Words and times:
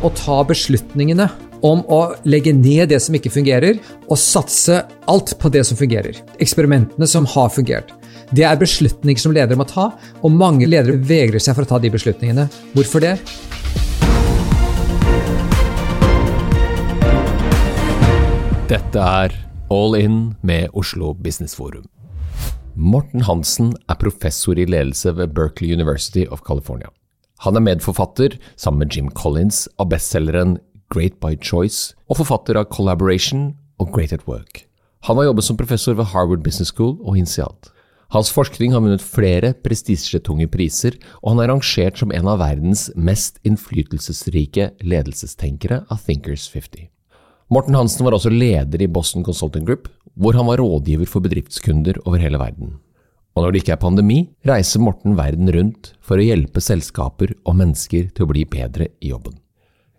å 0.00 0.10
ta 0.16 0.40
beslutningene 0.48 1.26
om 1.66 1.82
å 1.92 2.00
legge 2.24 2.54
ned 2.56 2.88
det 2.92 3.00
som 3.04 3.16
ikke 3.16 3.32
fungerer, 3.32 3.80
og 4.08 4.18
satse 4.18 4.80
alt 5.10 5.34
på 5.40 5.50
det 5.52 5.66
som 5.68 5.76
fungerer. 5.76 6.16
Eksperimentene 6.40 7.08
som 7.08 7.28
har 7.28 7.52
fungert. 7.52 7.92
Det 8.32 8.46
er 8.46 8.56
beslutninger 8.60 9.20
som 9.20 9.34
ledere 9.36 9.58
må 9.60 9.66
ta, 9.68 9.90
og 10.22 10.32
mange 10.32 10.68
ledere 10.70 10.96
vegrer 10.96 11.42
seg 11.42 11.56
for 11.56 11.66
å 11.66 11.70
ta 11.72 11.80
de 11.82 11.92
beslutningene. 11.92 12.46
Hvorfor 12.72 13.04
det? 13.04 13.18
Dette 18.70 19.02
er 19.02 19.34
All 19.70 19.98
In 19.98 20.20
med 20.46 20.70
Oslo 20.78 21.12
Business 21.12 21.56
Forum. 21.58 21.88
Morten 22.78 23.26
Hansen 23.26 23.74
er 23.90 23.98
professor 24.00 24.56
i 24.56 24.64
ledelse 24.64 25.12
ved 25.18 25.34
Berkeley 25.34 25.74
University 25.74 26.24
of 26.30 26.46
California. 26.46 26.88
Han 27.40 27.56
er 27.56 27.64
medforfatter, 27.64 28.36
sammen 28.60 28.84
med 28.84 28.92
Jim 28.92 29.08
Collins, 29.16 29.64
av 29.80 29.88
bestselgeren 29.92 30.58
Great 30.92 31.16
by 31.22 31.38
Choice, 31.40 31.94
og 32.10 32.18
forfatter 32.20 32.58
av 32.60 32.68
Collaboration 32.74 33.54
og 33.80 33.94
Great 33.94 34.12
at 34.12 34.26
Work. 34.28 34.66
Han 35.08 35.16
har 35.16 35.30
jobbet 35.30 35.46
som 35.46 35.56
professor 35.56 35.96
ved 35.96 36.10
Harvard 36.12 36.42
Business 36.44 36.74
School 36.74 36.98
og 37.00 37.16
INSEAD. 37.16 37.70
Hans 38.10 38.32
forskning 38.34 38.74
har 38.74 38.82
vunnet 38.82 39.04
flere 39.04 39.52
prestisjetunge 39.64 40.50
priser, 40.50 40.98
og 41.22 41.32
han 41.32 41.44
er 41.44 41.52
rangert 41.52 42.00
som 42.00 42.12
en 42.12 42.28
av 42.28 42.40
verdens 42.42 42.88
mest 42.98 43.38
innflytelsesrike 43.46 44.72
ledelsestenkere 44.82 45.84
av 45.88 46.02
Thinkers 46.04 46.48
50. 46.50 46.90
Morten 47.54 47.78
Hansen 47.78 48.04
var 48.06 48.18
også 48.18 48.34
leder 48.34 48.82
i 48.82 48.90
Boston 48.90 49.24
Consulting 49.24 49.64
Group, 49.66 49.88
hvor 50.18 50.36
han 50.36 50.50
var 50.50 50.60
rådgiver 50.60 51.08
for 51.08 51.24
bedriftskunder 51.24 52.02
over 52.04 52.20
hele 52.20 52.38
verden. 52.42 52.76
Og 53.36 53.44
når 53.44 53.52
det 53.52 53.62
ikke 53.62 53.76
er 53.76 53.84
pandemi, 53.84 54.18
reiser 54.46 54.82
Morten 54.82 55.14
verden 55.18 55.50
rundt 55.54 55.92
for 56.02 56.18
å 56.18 56.24
hjelpe 56.24 56.62
selskaper 56.64 57.36
og 57.44 57.56
mennesker 57.60 58.10
til 58.14 58.26
å 58.26 58.30
bli 58.32 58.42
bedre 58.48 58.90
i 59.00 59.12
jobben. 59.12 59.36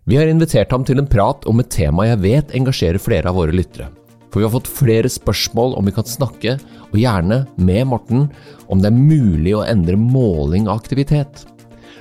Vi 0.04 0.18
har 0.18 0.28
invitert 0.28 0.72
ham 0.74 0.84
til 0.84 0.98
en 0.98 1.08
prat 1.08 1.46
om 1.48 1.62
et 1.62 1.70
tema 1.72 2.08
jeg 2.08 2.22
vet 2.24 2.54
engasjerer 2.58 3.00
flere 3.02 3.30
av 3.30 3.38
våre 3.38 3.54
lyttere. 3.54 3.88
For 4.32 4.40
vi 4.40 4.46
har 4.46 4.54
fått 4.54 4.70
flere 4.70 5.10
spørsmål 5.12 5.76
om 5.78 5.86
vi 5.86 5.94
kan 5.94 6.08
snakke, 6.08 6.56
og 6.90 6.98
gjerne 6.98 7.42
med 7.60 7.88
Morten, 7.88 8.26
om 8.72 8.80
det 8.80 8.90
er 8.90 8.96
mulig 8.96 9.54
å 9.56 9.64
endre 9.64 9.98
måling 10.00 10.68
av 10.68 10.80
aktivitet. 10.80 11.44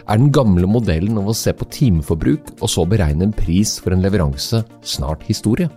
Er 0.07 0.17
den 0.17 0.31
gamle 0.33 0.67
modellen 0.67 1.19
om 1.19 1.29
å 1.31 1.37
se 1.37 1.53
på 1.55 1.67
timeforbruk 1.71 2.55
og 2.59 2.71
så 2.71 2.87
beregne 2.89 3.27
en 3.27 3.35
pris 3.35 3.77
for 3.79 3.93
en 3.95 4.03
leveranse 4.03 4.63
snart 4.83 5.23
historie? 5.27 5.69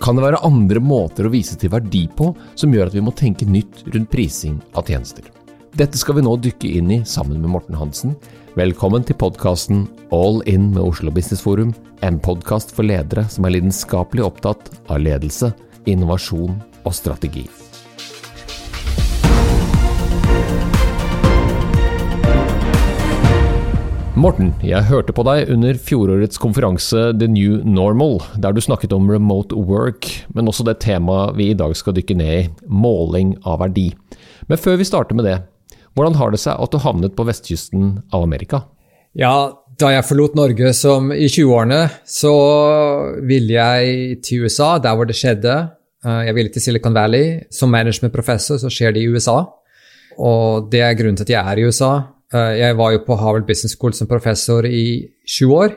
Kan 0.00 0.18
det 0.18 0.26
være 0.26 0.42
andre 0.44 0.80
måter 0.82 1.26
å 1.26 1.32
vise 1.32 1.56
til 1.58 1.72
verdi 1.72 2.04
på 2.12 2.28
som 2.54 2.72
gjør 2.74 2.90
at 2.90 2.96
vi 2.96 3.04
må 3.04 3.14
tenke 3.16 3.48
nytt 3.48 3.86
rundt 3.94 4.10
prising 4.12 4.58
av 4.76 4.88
tjenester? 4.88 5.24
Dette 5.76 5.98
skal 6.00 6.18
vi 6.18 6.24
nå 6.24 6.34
dykke 6.40 6.72
inn 6.78 6.92
i 6.92 7.02
sammen 7.08 7.40
med 7.40 7.52
Morten 7.52 7.76
Hansen. 7.76 8.14
Velkommen 8.56 9.04
til 9.04 9.16
podkasten 9.20 9.84
All 10.14 10.42
In 10.48 10.70
med 10.72 10.84
Oslo 10.84 11.12
Business 11.12 11.44
Forum, 11.44 11.74
en 12.04 12.20
podkast 12.20 12.72
for 12.76 12.88
ledere 12.88 13.26
som 13.32 13.44
er 13.44 13.56
lidenskapelig 13.56 14.24
opptatt 14.24 14.72
av 14.88 15.00
ledelse, 15.04 15.52
innovasjon 15.88 16.56
og 16.84 16.96
strategi. 16.96 17.44
Morten, 24.16 24.54
jeg 24.64 24.80
hørte 24.88 25.12
på 25.12 25.20
deg 25.28 25.50
under 25.52 25.76
fjorårets 25.76 26.40
konferanse 26.40 27.10
The 27.20 27.26
New 27.28 27.58
Normal, 27.68 28.22
der 28.40 28.54
du 28.56 28.62
snakket 28.64 28.94
om 28.96 29.10
remote 29.12 29.52
work, 29.52 30.08
men 30.32 30.48
også 30.48 30.64
det 30.64 30.78
temaet 30.80 31.36
vi 31.36 31.50
i 31.52 31.58
dag 31.58 31.74
skal 31.76 31.92
dykke 31.98 32.16
ned 32.16 32.32
i, 32.32 32.46
måling 32.64 33.34
av 33.44 33.60
verdi. 33.60 33.90
Men 34.48 34.62
før 34.62 34.80
vi 34.80 34.88
starter 34.88 35.20
med 35.20 35.28
det, 35.28 35.36
hvordan 35.92 36.16
har 36.16 36.32
det 36.32 36.40
seg 36.40 36.56
at 36.56 36.72
du 36.72 36.80
havnet 36.80 37.12
på 37.12 37.28
vestkysten 37.28 37.92
av 38.08 38.24
Amerika? 38.24 38.62
Ja, 39.12 39.52
da 39.76 39.92
jeg 39.92 40.08
forlot 40.08 40.40
Norge 40.40 40.72
som 40.72 41.12
i 41.12 41.28
20-årene, 41.28 41.84
så 42.08 42.34
ville 43.20 43.52
jeg 43.52 44.18
til 44.24 44.48
USA, 44.48 44.78
der 44.80 44.96
hvor 44.96 45.12
det 45.12 45.20
skjedde. 45.20 45.60
Eh, 46.08 46.22
jeg 46.30 46.40
ville 46.40 46.56
til 46.56 46.64
Silicon 46.70 46.96
Valley. 46.96 47.42
Som 47.52 47.76
managementprofessor 47.76 48.64
så 48.64 48.72
skjer 48.72 48.96
det 48.96 49.04
i 49.04 49.12
USA. 49.12 49.42
Og 50.16 50.72
det 50.72 50.86
er 50.88 50.96
grunnen 50.96 51.20
til 51.20 51.28
at 51.28 51.36
jeg 51.36 51.52
er 51.52 51.60
i 51.60 51.68
USA. 51.68 51.94
Eh, 52.34 52.54
jeg 52.58 52.76
var 52.78 52.94
jo 52.94 53.02
på 53.06 53.16
Harvard 53.20 53.46
Business 53.46 53.76
School 53.76 53.94
som 53.94 54.08
professor 54.10 54.66
i 54.66 55.06
sju 55.26 55.46
år, 55.54 55.76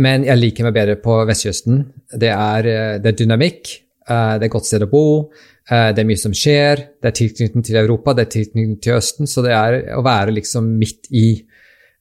men 0.00 0.24
jeg 0.24 0.40
liker 0.40 0.66
meg 0.66 0.76
bedre 0.76 0.96
på 1.02 1.18
vestkysten. 1.28 1.82
Det 2.08 2.30
er, 2.32 2.66
eh, 2.66 2.98
det 2.98 3.12
er 3.12 3.18
dynamikk, 3.18 3.74
eh, 4.08 4.38
det 4.38 4.42
er 4.42 4.48
et 4.48 4.56
godt 4.56 4.66
sted 4.66 4.82
å 4.82 4.90
bo, 4.90 5.30
det 5.64 5.98
er 5.98 6.04
mye 6.04 6.20
som 6.20 6.32
skjer, 6.32 6.76
det 7.00 7.08
er 7.08 7.16
tilknytning 7.16 7.64
til 7.64 7.76
Europa, 7.76 8.12
det 8.12 8.26
er 8.26 8.32
tilknytning 8.44 8.82
til 8.82 8.98
Østen, 8.98 9.26
så 9.26 9.40
det 9.42 9.52
er 9.52 9.96
å 9.96 10.04
være 10.04 10.34
liksom 10.36 10.76
midt 10.76 11.08
i 11.10 11.42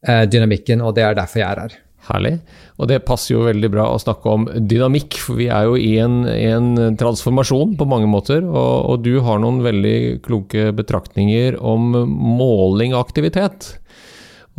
dynamikken, 0.03 0.81
og 0.81 0.95
det 0.95 1.03
er 1.05 1.15
derfor 1.15 1.39
jeg 1.39 1.47
er 1.47 1.61
her. 1.61 1.77
Herlig. 2.03 2.33
Og 2.81 2.89
det 2.91 3.03
passer 3.07 3.35
jo 3.35 3.45
veldig 3.45 3.69
bra 3.71 3.85
å 3.91 3.99
snakke 4.01 4.31
om 4.31 4.47
dynamikk, 4.51 5.15
for 5.23 5.39
vi 5.39 5.47
er 5.47 5.69
jo 5.69 5.77
i 5.79 5.93
en, 6.03 6.23
en 6.27 6.97
transformasjon 6.99 7.77
på 7.79 7.87
mange 7.87 8.09
måter. 8.11 8.43
Og, 8.43 8.73
og, 8.91 9.05
du 9.05 9.21
har 9.23 9.39
noen 9.39 9.61
veldig 9.63 10.23
kloke 10.25 10.71
betraktninger 10.75 11.55
om 11.63 11.93
måling 12.03 12.95
av 12.95 13.05
aktivitet. 13.05 13.77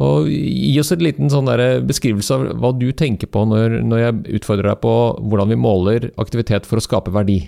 Og 0.00 0.26
Gi 0.26 0.72
oss 0.80 0.90
en 0.94 1.04
liten 1.04 1.30
sånn 1.30 1.50
beskrivelse 1.86 2.34
av 2.34 2.46
hva 2.58 2.72
du 2.74 2.88
tenker 2.96 3.30
på 3.30 3.44
når, 3.46 3.78
når 3.86 4.00
jeg 4.02 4.38
utfordrer 4.40 4.72
deg 4.72 4.80
på 4.82 4.94
hvordan 5.20 5.52
vi 5.52 5.60
måler 5.60 6.08
aktivitet 6.18 6.66
for 6.66 6.80
å 6.80 6.86
skape 6.86 7.14
verdi. 7.14 7.42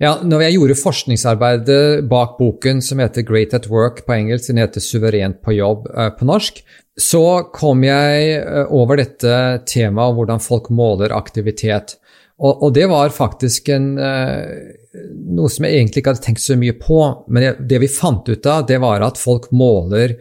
Ja, 0.00 0.14
når 0.24 0.46
jeg 0.46 0.56
gjorde 0.56 0.78
forskningsarbeidet 0.80 2.08
bak 2.08 2.38
boken 2.38 2.80
som 2.84 3.02
heter 3.02 3.26
Great 3.26 3.56
at 3.56 3.68
Work 3.68 4.04
på 4.06 4.16
engelsk, 4.16 4.48
den 4.48 4.62
heter 4.62 4.84
Suverent 4.84 5.42
på 5.44 5.56
jobb 5.58 5.90
eh, 5.92 6.12
på 6.16 6.28
norsk, 6.28 6.62
så 7.00 7.24
kom 7.52 7.84
jeg 7.84 8.36
eh, 8.38 8.72
over 8.72 9.00
dette 9.00 9.34
temaet 9.68 10.16
hvordan 10.16 10.42
folk 10.44 10.70
måler 10.72 11.14
aktivitet. 11.16 11.98
Og, 12.40 12.62
og 12.64 12.72
det 12.76 12.86
var 12.88 13.12
faktisk 13.12 13.68
en, 13.74 13.92
eh, 14.00 15.02
noe 15.36 15.52
som 15.52 15.66
jeg 15.68 15.76
egentlig 15.76 16.02
ikke 16.02 16.14
hadde 16.14 16.24
tenkt 16.24 16.44
så 16.44 16.56
mye 16.60 16.76
på, 16.80 17.00
men 17.28 17.60
det 17.60 17.82
vi 17.82 17.92
fant 17.92 18.28
ut 18.28 18.48
av, 18.48 18.64
det 18.68 18.80
var 18.80 19.04
at 19.04 19.20
folk 19.20 19.50
måler 19.52 20.16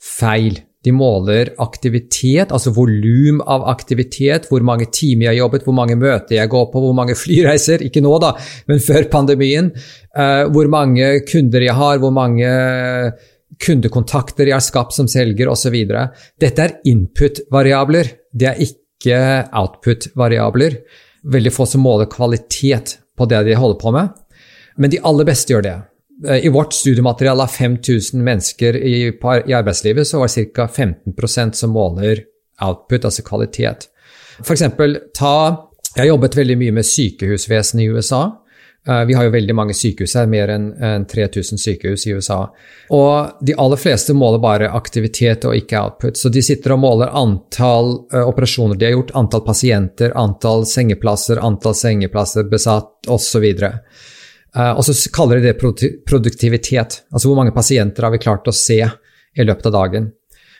feil. 0.00 0.62
De 0.86 0.92
måler 0.94 1.50
aktivitet, 1.58 2.52
altså 2.54 2.70
volum 2.76 3.40
av 3.42 3.64
aktivitet, 3.72 4.46
hvor 4.50 4.62
mange 4.66 4.86
timer 4.94 5.26
jeg 5.26 5.32
har 5.32 5.40
jobbet, 5.40 5.64
hvor 5.66 5.74
mange 5.74 5.96
møter 5.98 6.36
jeg 6.38 6.52
går 6.52 6.68
på, 6.70 6.82
hvor 6.84 6.94
mange 6.94 7.16
flyreiser, 7.18 7.82
ikke 7.88 8.02
nå 8.04 8.12
da, 8.22 8.30
men 8.70 8.78
før 8.84 9.08
pandemien, 9.10 9.72
uh, 10.14 10.46
hvor 10.54 10.70
mange 10.70 11.10
kunder 11.26 11.66
jeg 11.66 11.74
har, 11.74 11.98
hvor 11.98 12.14
mange 12.14 12.52
kundekontakter 13.58 14.52
jeg 14.52 14.54
har 14.54 14.64
skapt 14.64 14.94
som 14.94 15.10
selger 15.10 15.50
osv. 15.50 15.76
Dette 16.38 16.64
er 16.64 16.78
input-variabler, 16.86 18.14
det 18.30 18.50
er 18.52 18.62
ikke 18.62 19.20
output-variabler. 19.58 20.78
Veldig 21.28 21.52
få 21.52 21.66
som 21.66 21.82
måler 21.82 22.10
kvalitet 22.12 22.98
på 23.18 23.26
det 23.26 23.42
de 23.48 23.58
holder 23.58 23.80
på 23.82 23.92
med, 23.94 24.14
men 24.78 24.94
de 24.94 25.02
aller 25.02 25.26
beste 25.26 25.52
gjør 25.52 25.66
det. 25.66 25.78
Eh, 26.26 26.46
I 26.46 26.48
vårt 26.48 26.72
studiemateriale 26.72 27.42
av 27.42 27.46
5000 27.46 28.24
mennesker 28.24 28.76
i, 28.76 29.06
i, 29.46 29.54
arbeidslivet, 29.54 30.06
så 30.06 30.18
var 30.18 30.30
det 30.34 30.44
ca. 30.54 30.66
15% 30.66 31.52
som 31.52 31.70
måler 31.70 32.24
output, 32.62 33.04
altså 33.04 33.22
kvalitet. 33.22 33.88
For 34.42 34.52
eksempel, 34.52 34.98
ta 35.14 35.64
Jeg 35.96 36.04
har 36.04 36.08
jobbet 36.12 36.36
veldig 36.36 36.54
mye 36.58 36.72
med 36.76 36.86
sykehusvesenet 36.86 37.82
i 37.82 37.86
USA. 37.88 38.20
Eh, 38.88 39.04
vi 39.04 39.14
har 39.14 39.24
jo 39.24 39.30
veldig 39.30 39.54
mange 39.56 39.74
sykehus 39.74 40.14
her, 40.14 40.26
mer 40.30 40.50
enn 40.52 41.06
3000 41.08 41.58
sykehus 41.58 42.06
i 42.06 42.12
USA. 42.12 42.38
Og 42.94 43.40
de 43.44 43.56
aller 43.58 43.80
fleste 43.80 44.14
måler 44.14 44.42
bare 44.42 44.70
aktivitet 44.76 45.44
og 45.48 45.56
ikke 45.56 45.80
output. 45.80 46.20
Så 46.20 46.30
de 46.32 46.42
sitter 46.44 46.76
og 46.76 46.82
måler 46.84 47.14
antall 47.16 47.94
uh, 48.14 48.22
operasjoner 48.28 48.78
de 48.78 48.86
har 48.86 48.94
gjort, 48.94 49.14
antall 49.18 49.44
pasienter, 49.46 50.14
antall 50.14 50.66
sengeplasser, 50.68 51.40
antall 51.42 51.74
sengeplasser 51.74 52.48
besatt 52.52 53.10
osv. 53.10 53.48
Uh, 53.64 53.80
og 54.56 54.80
så 54.86 54.94
kaller 55.12 55.42
de 55.42 55.50
det 55.50 55.58
produktivitet. 56.08 57.02
Altså 57.12 57.28
hvor 57.28 57.36
mange 57.36 57.52
pasienter 57.52 58.06
har 58.06 58.14
vi 58.14 58.20
klart 58.22 58.48
å 58.48 58.54
se 58.56 58.80
i 58.80 59.44
løpet 59.46 59.68
av 59.68 59.74
dagen. 59.76 60.08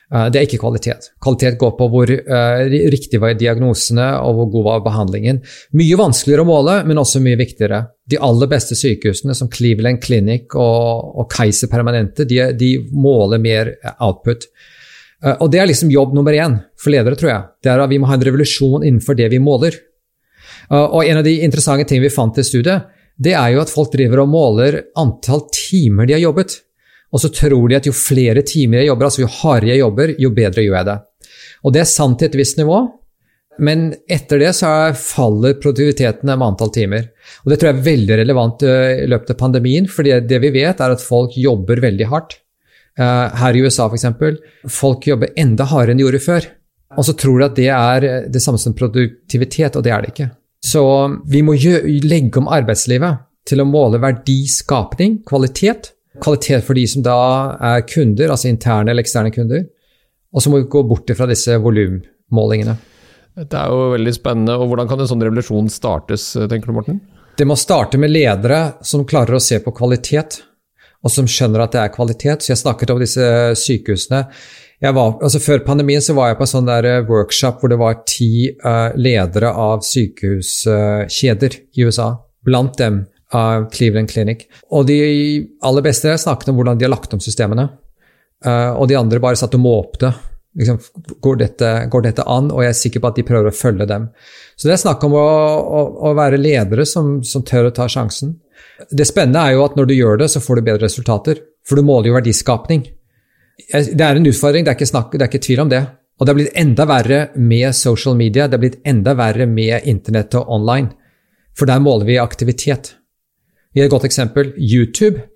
Uh, 0.08 0.30
det 0.32 0.40
er 0.40 0.46
ikke 0.46 0.60
kvalitet. 0.62 1.10
Kvalitet 1.20 1.58
går 1.60 1.74
på 1.76 1.86
hvor 1.92 2.08
uh, 2.08 2.62
riktig 2.88 3.20
var 3.20 3.34
diagnosene 3.36 4.06
og 4.24 4.38
hvor 4.38 4.48
god 4.54 4.66
var 4.68 4.86
behandlingen. 4.86 5.42
Mye 5.76 5.98
vanskeligere 6.00 6.46
å 6.46 6.48
måle, 6.48 6.78
men 6.88 7.00
også 7.00 7.20
mye 7.24 7.36
viktigere. 7.40 7.82
De 8.08 8.20
aller 8.24 8.48
beste 8.48 8.78
sykehusene, 8.78 9.36
som 9.36 9.50
Cleveland 9.52 10.00
Clinic 10.04 10.56
og, 10.56 11.12
og 11.20 11.28
Kaiser 11.32 11.68
Permanente, 11.68 12.24
de, 12.28 12.40
de, 12.56 12.72
måler 12.96 13.42
mer 13.42 13.74
output. 13.98 14.48
Og 15.42 15.48
det 15.50 15.58
er 15.58 15.66
liksom 15.66 15.90
jobb 15.90 16.12
nummer 16.14 16.32
én 16.32 16.54
for 16.78 16.94
ledere, 16.94 17.18
tror 17.18 17.32
jeg. 17.32 17.46
Det 17.66 17.72
er 17.72 17.82
at 17.82 17.90
Vi 17.90 17.98
må 17.98 18.06
ha 18.08 18.14
en 18.14 18.22
revolusjon 18.22 18.84
innenfor 18.86 19.18
det 19.18 19.26
vi 19.32 19.40
måler. 19.42 19.74
og 20.70 21.02
en 21.02 21.18
av 21.18 21.24
de 21.26 21.40
interessante 21.42 21.88
tingene 21.90 22.06
vi 22.06 22.14
fant 22.14 22.38
i 22.38 22.44
studiet, 22.46 22.86
det 23.18 23.34
er 23.34 23.52
jo 23.54 23.62
at 23.64 23.72
folk 23.72 23.90
driver 23.92 24.22
og 24.22 24.30
måler 24.30 24.80
antall 24.98 25.44
timer 25.54 26.06
de 26.06 26.16
har 26.16 26.22
jobbet. 26.22 26.60
Og 27.12 27.22
så 27.22 27.30
tror 27.32 27.70
de 27.70 27.78
at 27.78 27.88
jo 27.88 27.94
flere 27.96 28.44
timer 28.46 28.82
jeg 28.82 28.90
jobber, 28.90 29.08
altså 29.08 29.24
jo 29.24 29.32
hardere 29.40 29.72
jeg 29.72 29.82
jobber, 29.82 30.14
jo 30.20 30.30
bedre 30.36 30.64
gjør 30.64 30.78
jeg 30.78 30.88
det. 30.90 30.96
Og 31.64 31.74
det 31.74 31.82
er 31.82 31.90
sant 31.90 32.18
til 32.20 32.28
et 32.28 32.36
visst 32.38 32.58
nivå, 32.60 32.82
men 33.64 33.88
etter 34.06 34.38
det 34.38 34.52
så 34.54 34.70
faller 34.94 35.56
produktiviteten 35.58 36.30
med 36.30 36.46
antall 36.46 36.70
timer. 36.74 37.08
Og 37.42 37.50
det 37.50 37.58
tror 37.58 37.72
jeg 37.72 37.78
er 37.78 37.88
veldig 37.88 38.18
relevant 38.20 38.62
eh, 38.62 39.00
i 39.02 39.08
løpet 39.10 39.32
av 39.34 39.40
pandemien, 39.40 39.88
for 39.90 40.06
det 40.06 40.42
vi 40.44 40.52
vet, 40.54 40.78
er 40.78 40.94
at 40.94 41.02
folk 41.02 41.34
jobber 41.40 41.82
veldig 41.82 42.10
hardt. 42.12 42.38
Eh, 42.98 43.40
her 43.40 43.58
i 43.58 43.64
USA, 43.64 43.88
f.eks. 43.88 44.06
Folk 44.70 45.08
jobber 45.10 45.34
enda 45.40 45.66
hardere 45.72 45.96
enn 45.96 46.02
de 46.02 46.06
gjorde 46.06 46.22
før. 46.22 46.52
og 46.96 47.04
så 47.04 47.12
tror 47.20 47.40
de 47.40 47.44
at 47.48 47.56
det 47.58 47.68
er 47.68 48.28
det 48.32 48.40
samme 48.42 48.58
som 48.62 48.76
produktivitet, 48.76 49.76
og 49.76 49.84
det 49.84 49.92
er 49.92 50.04
det 50.04 50.12
ikke. 50.14 50.30
Så 50.64 50.82
vi 51.30 51.42
må 51.46 51.54
legge 51.54 52.40
om 52.40 52.50
arbeidslivet 52.50 53.24
til 53.48 53.62
å 53.62 53.68
måle 53.68 54.00
verdiskapning, 54.02 55.22
kvalitet. 55.28 55.92
Kvalitet 56.18 56.66
for 56.66 56.78
de 56.78 56.84
som 56.90 57.04
da 57.06 57.18
er 57.74 57.84
kunder, 57.88 58.32
altså 58.32 58.50
interne 58.50 58.92
eller 58.92 59.06
eksterne 59.06 59.32
kunder. 59.34 59.64
Og 60.34 60.42
så 60.42 60.50
må 60.50 60.60
vi 60.60 60.70
gå 60.70 60.82
bort 60.88 61.10
fra 61.16 61.28
disse 61.30 61.54
volummålingene. 61.62 62.74
Det 63.38 63.54
er 63.54 63.70
jo 63.70 63.92
veldig 63.94 64.14
spennende. 64.16 64.56
og 64.58 64.72
Hvordan 64.72 64.90
kan 64.90 65.00
en 65.00 65.10
sånn 65.10 65.22
revolusjon 65.24 65.70
startes, 65.72 66.32
tenker 66.50 66.68
du 66.68 66.76
Morten? 66.76 67.00
Det 67.38 67.46
må 67.46 67.54
starte 67.56 68.00
med 68.02 68.10
ledere 68.10 68.80
som 68.82 69.06
klarer 69.06 69.38
å 69.38 69.42
se 69.42 69.60
på 69.62 69.72
kvalitet, 69.76 70.40
og 71.06 71.12
som 71.14 71.28
skjønner 71.30 71.62
at 71.62 71.76
det 71.76 71.84
er 71.84 71.92
kvalitet. 71.94 72.42
Så 72.42 72.52
jeg 72.52 72.62
snakket 72.64 72.90
om 72.90 72.98
disse 72.98 73.28
sykehusene. 73.62 74.24
Var, 74.78 75.14
altså 75.26 75.40
før 75.42 75.64
pandemien 75.66 76.02
så 76.02 76.14
var 76.14 76.30
jeg 76.30 76.38
på 76.38 76.46
en 76.46 76.50
sånn 76.52 76.68
der 76.68 76.86
eh, 76.86 77.04
workshop 77.08 77.58
hvor 77.58 77.72
det 77.72 77.80
var 77.80 77.96
ti 78.06 78.46
uh, 78.62 78.94
ledere 78.94 79.50
av 79.50 79.82
sykehuskjeder 79.82 81.56
i 81.74 81.86
USA. 81.86 82.12
Blant 82.46 82.78
dem 82.78 83.00
av 83.34 83.64
uh, 83.64 83.68
Cleveland 83.74 84.10
Clinic. 84.12 84.46
Og 84.70 84.86
de 84.86 84.98
aller 85.66 85.84
beste 85.84 86.14
snakket 86.22 86.52
om 86.52 86.60
hvordan 86.60 86.78
de 86.78 86.86
har 86.86 86.94
lagt 86.94 87.16
om 87.16 87.22
systemene. 87.22 87.66
Uh, 88.46 88.78
og 88.78 88.86
de 88.86 88.94
andre 89.00 89.18
bare 89.22 89.40
satt 89.40 89.56
og 89.58 89.64
måpte. 89.64 90.12
Liksom, 90.58 90.78
går, 91.26 91.40
dette, 91.42 91.72
går, 91.90 92.04
dette, 92.06 92.26
an? 92.30 92.52
Og 92.54 92.62
jeg 92.62 92.70
er 92.70 92.78
sikker 92.78 93.02
på 93.02 93.10
at 93.10 93.18
de 93.18 93.26
prøver 93.26 93.50
å 93.50 93.54
følge 93.54 93.86
dem. 93.90 94.06
Så 94.54 94.70
det 94.70 94.76
er 94.76 94.84
snakk 94.84 95.02
om 95.06 95.16
å, 95.18 95.24
å, 95.58 95.82
å 96.06 96.14
være 96.18 96.38
ledere 96.38 96.86
som, 96.86 97.18
som, 97.26 97.42
tør 97.46 97.72
å 97.72 97.74
ta 97.74 97.88
sjansen. 97.90 98.36
Det 98.90 99.06
spennende 99.06 99.42
er 99.42 99.56
jo 99.56 99.66
at 99.66 99.74
når 99.78 99.90
du 99.90 99.96
gjør 99.98 100.22
det, 100.22 100.30
så 100.30 100.42
får 100.42 100.58
du 100.58 100.68
bedre 100.70 100.86
resultater. 100.86 101.42
For 101.66 101.78
du 101.78 101.86
måler 101.86 102.12
jo 102.12 102.16
verdiskapning. 102.16 102.86
Det 103.58 104.04
er 104.04 104.16
en 104.16 104.28
utfordring, 104.30 104.64
det 104.64 104.72
er 104.72 104.78
ikke, 104.78 104.92
snakk, 104.92 105.12
det 105.12 105.24
er 105.24 105.32
ikke 105.32 105.46
tvil 105.46 105.64
om 105.64 105.72
det. 105.72 105.82
Og 106.18 106.26
det 106.26 106.32
er 106.32 106.38
blitt 106.38 106.58
enda 106.58 106.86
verre 106.88 107.18
med 107.38 107.74
social 107.76 108.16
media, 108.18 108.46
det 108.46 108.58
er 108.58 108.62
blitt 108.62 108.78
enda 108.86 109.14
verre 109.18 109.46
med 109.50 109.86
internett 109.90 110.34
og 110.38 110.50
online. 110.54 110.92
For 111.58 111.66
der 111.66 111.82
måler 111.82 112.06
vi 112.06 112.20
aktivitet. 112.22 112.94
Vi 113.74 113.82
har 113.82 113.90
et 113.90 113.94
godt 113.94 114.06
eksempel. 114.08 114.54
YouTube 114.56 115.26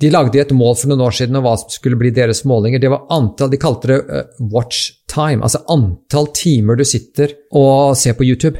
de 0.00 0.08
lagde 0.08 0.40
et 0.40 0.52
mål 0.56 0.78
for 0.80 0.88
noen 0.88 1.02
år 1.04 1.16
siden 1.16 1.36
om 1.36 1.44
hva 1.44 1.56
som 1.60 1.72
skulle 1.72 1.98
bli 2.00 2.12
deres 2.16 2.42
målinger. 2.48 2.80
Det 2.80 2.90
var 2.92 3.04
antall, 3.12 3.50
De 3.52 3.60
kalte 3.60 3.90
det 3.90 3.98
uh, 4.08 4.22
watch 4.52 4.94
time, 5.10 5.44
altså 5.44 5.60
antall 5.68 6.30
timer 6.36 6.80
du 6.80 6.86
sitter 6.88 7.34
og 7.56 7.96
ser 8.00 8.16
på 8.16 8.24
YouTube. 8.24 8.56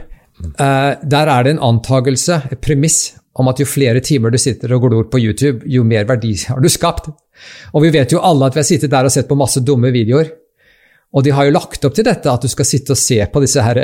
Uh, 0.61 0.97
der 1.00 1.32
er 1.32 1.47
det 1.47 1.55
en 1.55 1.64
antagelse, 1.70 2.43
et 2.52 2.61
premiss, 2.61 3.14
om 3.40 3.50
at 3.50 3.60
jo 3.60 3.69
flere 3.69 4.02
timer 4.04 4.32
du 4.32 4.38
sitter 4.40 4.72
og 4.76 4.84
glor 4.87 5.08
på 5.10 5.20
YouTube, 5.20 5.64
jo 5.69 5.84
mer 5.87 6.06
verdi 6.08 6.34
har 6.48 6.60
du 6.60 6.69
skapt. 6.70 7.10
Og 7.75 7.84
vi 7.84 7.92
vet 7.94 8.12
jo 8.12 8.22
alle 8.25 8.48
at 8.48 8.56
vi 8.56 8.62
har 8.62 8.69
sittet 8.69 8.92
der 8.92 9.08
og 9.08 9.14
sett 9.14 9.28
på 9.28 9.38
masse 9.38 9.62
dumme 9.64 9.92
videoer. 9.94 10.31
Og 11.10 11.25
de 11.26 11.32
har 11.34 11.48
jo 11.48 11.54
lagt 11.56 11.84
opp 11.84 11.96
til 11.96 12.06
dette, 12.06 12.31
at 12.31 12.44
du 12.44 12.50
skal 12.50 12.69
sitte 12.69 12.94
og 12.94 13.00
se 13.00 13.19
på 13.32 13.42
disse 13.42 13.64
her 13.64 13.82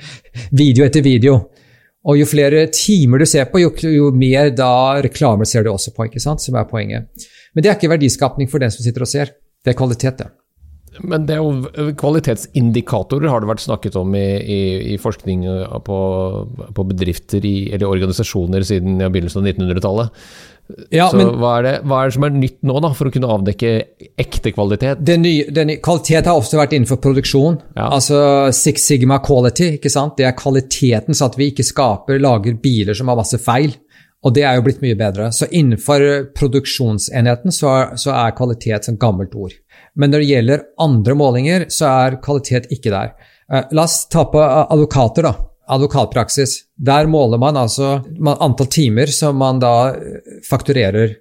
video 0.62 0.86
etter 0.86 1.04
video. 1.04 1.38
Og 2.04 2.18
jo 2.20 2.28
flere 2.28 2.66
timer 2.74 3.22
du 3.22 3.28
ser 3.28 3.46
på, 3.48 3.62
jo, 3.62 3.70
jo 3.88 4.10
mer 4.12 4.50
da 4.52 5.00
reklamer 5.04 5.48
ser 5.48 5.64
du 5.64 5.72
også 5.72 5.94
på, 5.94 6.10
ikke 6.10 6.22
sant? 6.22 6.42
som 6.42 6.58
er 6.58 6.68
poenget. 6.68 7.28
Men 7.54 7.64
det 7.64 7.70
er 7.70 7.78
ikke 7.78 7.94
verdiskapning 7.94 8.50
for 8.50 8.60
den 8.60 8.74
som 8.74 8.84
sitter 8.84 9.06
og 9.06 9.10
ser. 9.10 9.36
Det 9.64 9.72
er 9.72 9.78
kvalitet, 9.78 10.18
det. 10.20 10.32
Men 11.02 11.26
det 11.26 11.36
er 11.36 11.42
jo 11.42 11.92
kvalitetsindikatorer 11.98 13.30
har 13.32 13.42
det 13.42 13.50
vært 13.50 13.64
snakket 13.64 13.96
om 13.98 14.14
i, 14.14 14.26
i, 14.38 14.60
i 14.94 14.98
forskning 15.02 15.46
på, 15.86 16.00
på 16.76 16.88
bedrifter 16.90 17.44
i, 17.48 17.56
eller 17.74 17.90
organisasjoner 17.90 18.66
siden 18.66 19.00
begynnelsen 19.02 19.42
av 19.42 19.50
1900-tallet. 19.50 20.26
Ja, 20.94 21.10
så 21.12 21.18
men, 21.18 21.34
hva, 21.42 21.58
er 21.58 21.66
det, 21.66 21.72
hva, 21.84 21.98
er 22.00 22.08
det, 22.08 22.14
som 22.16 22.24
er 22.24 22.36
nytt 22.38 22.62
nå, 22.64 22.78
da, 22.80 22.90
for 22.96 23.10
å 23.10 23.12
kunne 23.12 23.28
avdekke 23.34 23.72
ekte 24.20 24.52
kvalitet? 24.54 25.02
Det 25.04 25.16
nye, 25.20 25.48
den, 25.52 25.74
kvalitet 25.84 26.30
har 26.30 26.40
ofte 26.40 26.56
vært 26.56 26.72
innenfor 26.76 27.02
produksjon. 27.04 27.58
Ja. 27.76 27.90
Altså 27.90 28.18
Six 28.56 28.86
Sigma 28.88 29.20
quality. 29.24 29.74
ikke 29.76 29.92
sant? 29.92 30.16
Det 30.16 30.28
er 30.28 30.36
kvaliteten, 30.38 31.16
så 31.16 31.28
at 31.28 31.36
vi 31.40 31.50
ikke 31.52 31.66
skaper, 31.68 32.22
lager 32.22 32.56
biler 32.62 32.96
som 32.96 33.12
har 33.12 33.20
masse 33.20 33.40
feil. 33.44 33.76
Og 34.24 34.32
det 34.32 34.46
er 34.48 34.56
jo 34.56 34.64
blitt 34.64 34.80
mye 34.80 34.96
bedre. 34.96 35.28
Så 35.36 35.50
innenfor 35.52 36.30
produksjonsenheten 36.36 37.52
så 37.52 37.72
er, 37.74 37.96
så 38.00 38.14
er 38.16 38.36
kvalitet 38.36 38.88
et 38.88 39.00
gammelt 39.00 39.36
ord. 39.36 39.52
Men 39.96 40.10
når 40.10 40.22
det 40.22 40.30
gjelder 40.30 40.62
andre 40.82 41.14
målinger, 41.18 41.66
så 41.70 41.90
er 42.06 42.20
kvalitet 42.24 42.70
ikke 42.74 42.92
der. 42.94 43.14
Uh, 43.50 43.62
la 43.76 43.84
oss 43.86 44.04
ta 44.10 44.24
på 44.30 44.40
advokater, 44.42 45.28
da 45.28 45.34
advokatpraksis. 45.66 46.56
Der 46.76 47.06
måler 47.06 47.38
man 47.38 47.56
altså 47.56 47.98
antall 48.34 48.70
timer 48.72 49.10
som 49.12 49.38
man 49.40 49.60
da 49.62 49.74
eh, 49.94 50.40
fakturerer 50.48 51.16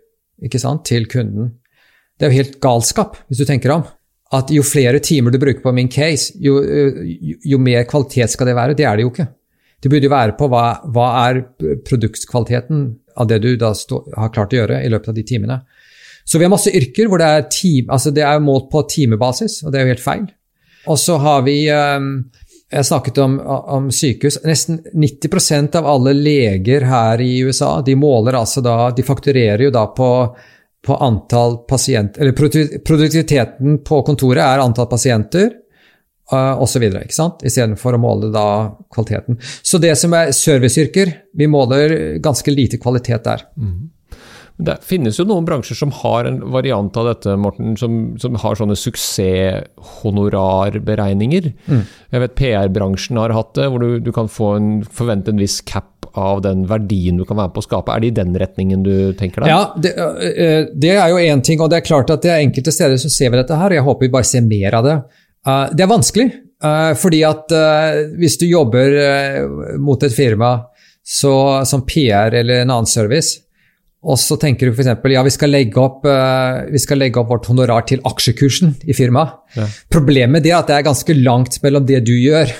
sant, 0.59 0.85
til 0.85 1.07
kunden. 1.07 1.53
Det 2.19 2.27
er 2.27 2.33
jo 2.33 2.41
helt 2.41 2.57
galskap, 2.63 3.17
hvis 3.27 3.41
du 3.41 3.45
tenker 3.47 3.73
om. 3.77 3.85
At 4.33 4.51
jo 4.51 4.63
flere 4.65 4.99
timer 5.03 5.31
du 5.31 5.39
bruker 5.39 5.61
på 5.63 5.73
min 5.75 5.91
case, 5.91 6.33
jo, 6.41 6.59
eh, 6.63 6.99
jo, 7.45 7.61
mer 7.61 7.87
kvalitet 7.89 8.33
skal 8.33 8.49
det 8.49 8.57
være. 8.57 8.77
Det 8.77 8.87
er 8.89 8.97
det 8.97 9.07
jo 9.07 9.13
ikke. 9.13 9.29
Det 9.83 9.91
burde 9.91 10.07
jo 10.07 10.13
være 10.13 10.35
på 10.39 10.47
hva, 10.51 10.65
hva 10.95 11.07
er 11.27 11.41
produktkvaliteten 11.87 12.85
av 13.19 13.27
det 13.29 13.41
du 13.43 13.51
da 13.59 13.73
har 14.17 14.31
klart 14.33 14.55
å 14.55 14.61
gjøre 14.61 14.83
i 14.83 14.91
løpet 14.91 15.11
av 15.11 15.17
de 15.17 15.25
timene. 15.27 15.59
Så 16.25 16.39
vi 16.39 16.47
har 16.47 16.53
masse 16.53 16.71
yrker 16.71 17.09
hvor 17.11 17.21
det 17.21 17.27
er, 17.27 17.49
time, 17.51 17.91
altså 17.93 18.13
det 18.15 18.23
er 18.25 18.43
målt 18.43 18.69
på 18.71 18.85
timebasis, 18.89 19.61
og 19.63 19.73
det 19.73 19.79
er 19.79 19.85
jo 19.85 19.93
helt 19.93 20.05
feil. 20.05 20.25
Og 20.91 20.99
så 20.99 21.17
har 21.23 21.43
vi 21.45 21.57
um, 21.71 22.09
jeg 22.73 22.85
snakket 22.85 23.17
om, 23.21 23.37
om, 23.47 23.91
sykehus. 23.91 24.39
Nesten 24.47 24.79
90% 24.93 25.75
av 25.77 25.87
alle 25.87 26.13
leger 26.17 26.87
her 26.89 27.21
i 27.21 27.35
USA 27.45 27.75
de 27.85 27.95
måler 27.99 28.37
altså 28.39 28.63
da, 28.65 28.89
de 28.95 29.05
fakturerer 29.05 29.67
jo 29.67 29.73
da 29.73 29.85
på, 29.95 30.09
på 30.87 30.97
antall 31.05 31.59
pasient... 31.69 32.17
Eller 32.17 32.33
produktiviteten 32.33 33.83
på 33.85 34.01
kontoret 34.07 34.41
er 34.41 34.63
antall 34.63 34.89
pasienter 34.89 35.51
uh, 36.33 36.61
osv. 36.63 36.87
Istedenfor 37.05 37.97
å 37.97 38.01
måle 38.01 38.31
da 38.33 38.47
kvaliteten. 38.93 39.37
Så 39.61 39.79
det 39.83 39.93
som 39.99 40.15
er 40.17 40.33
serviceyrker, 40.35 41.13
vi 41.37 41.49
måler 41.51 42.17
ganske 42.23 42.51
lite 42.51 42.81
kvalitet 42.81 43.29
der. 43.29 43.45
Mm. 43.53 43.91
Det 44.57 44.77
finnes 44.85 45.17
jo 45.17 45.25
noen 45.25 45.45
bransjer 45.47 45.75
som 45.77 45.91
har 46.03 46.25
en 46.29 46.51
variant 46.53 46.97
av 46.99 47.05
dette, 47.09 47.35
Morten, 47.41 47.77
som, 47.79 48.17
som 48.21 48.35
har 48.37 48.55
sånne 48.59 48.75
suksesshonorarberegninger. 48.77 51.43
Mm. 51.65 51.81
Jeg 52.13 52.21
vet 52.23 52.35
PR-bransjen 52.37 53.17
har 53.17 53.33
hatt 53.33 53.55
det, 53.57 53.65
hvor 53.73 53.81
du, 53.81 53.97
du 54.03 54.11
kan 54.13 54.27
få 54.29 54.53
en, 54.59 54.83
forvente 54.85 55.31
en 55.33 55.41
viss 55.41 55.61
cap 55.65 55.89
av 56.13 56.45
den 56.45 56.69
verdien 56.69 57.17
du 57.17 57.25
kan 57.25 57.37
være 57.39 57.49
med 57.49 57.55
på 57.55 57.61
å 57.63 57.65
skape. 57.65 57.89
Er 57.89 57.97
det 58.03 58.09
i 58.11 58.19
den 58.19 58.37
retningen 58.37 58.85
du 58.85 59.17
tenker 59.17 59.41
deg? 59.41 59.49
Ja, 59.49 59.73
det, 59.73 59.97
det 60.77 60.93
er 60.93 61.09
jo 61.09 61.17
én 61.17 61.41
ting, 61.45 61.57
og 61.57 61.69
det 61.73 61.81
er 61.81 61.89
klart 61.89 62.13
at 62.13 62.21
det 62.21 62.29
er 62.35 62.45
enkelte 62.45 62.69
steder 62.75 62.97
som 63.01 63.09
ser 63.13 63.29
vi 63.33 63.41
dette 63.41 63.57
her, 63.57 63.69
og 63.73 63.77
jeg 63.79 63.87
håper 63.89 64.05
vi 64.05 64.13
bare 64.13 64.29
ser 64.29 64.45
mer 64.45 64.69
av 64.77 64.85
det. 64.85 64.97
Det 65.73 65.81
er 65.83 65.89
vanskelig, 65.89 66.29
fordi 67.01 67.21
at 67.27 67.51
hvis 68.21 68.37
du 68.39 68.45
jobber 68.47 68.87
mot 69.81 70.03
et 70.05 70.13
firma 70.13 70.69
så, 71.03 71.65
som 71.67 71.83
PR 71.89 72.31
eller 72.37 72.61
en 72.61 72.71
annen 72.77 72.87
service, 72.87 73.43
og 74.03 74.19
så 74.19 74.35
tenker 74.39 74.67
du 74.67 74.75
f.eks. 74.75 74.89
ja, 75.13 75.23
vi 75.23 75.31
skal, 75.31 75.55
opp, 75.79 76.03
uh, 76.03 76.65
vi 76.67 76.81
skal 76.81 76.99
legge 76.99 77.21
opp 77.21 77.31
vårt 77.31 77.47
honorar 77.47 77.85
til 77.87 78.03
aksjekursen 78.03 78.75
i 78.83 78.95
firmaet. 78.97 79.37
Ja. 79.55 79.67
Problemet 79.93 80.45
er 80.49 80.57
at 80.59 80.69
det 80.71 80.75
er 80.77 80.87
ganske 80.89 81.15
langt 81.15 81.61
mellom 81.63 81.87
det 81.87 82.01
du 82.07 82.11
gjør 82.17 82.51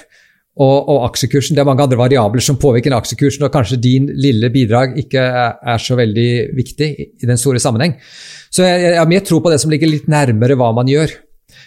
og, 0.53 0.77
og, 0.77 1.01
aksjekursen. 1.09 1.57
Det 1.57 1.63
er 1.63 1.67
mange 1.67 1.83
andre 1.83 1.99
variabler 1.99 2.45
som 2.45 2.59
påvirker 2.61 2.95
aksjekursen, 2.95 3.43
og 3.43 3.51
kanskje 3.53 3.81
din 3.83 4.07
lille 4.13 4.51
bidrag 4.53 4.95
ikke 5.01 5.19
er, 5.19 5.81
så 5.81 5.97
veldig 5.99 6.29
viktig 6.55 6.89
i, 6.93 7.09
den 7.25 7.41
store 7.41 7.61
sammenheng. 7.63 7.97
Så 8.53 8.63
jeg, 8.67 8.85
jeg 8.85 9.01
har 9.01 9.09
mer 9.09 9.25
tro 9.27 9.41
på 9.43 9.51
det 9.51 9.59
som 9.63 9.73
ligger 9.73 9.91
litt 9.91 10.07
nærmere 10.11 10.57
hva 10.59 10.71
man 10.77 10.91
gjør. 10.91 11.11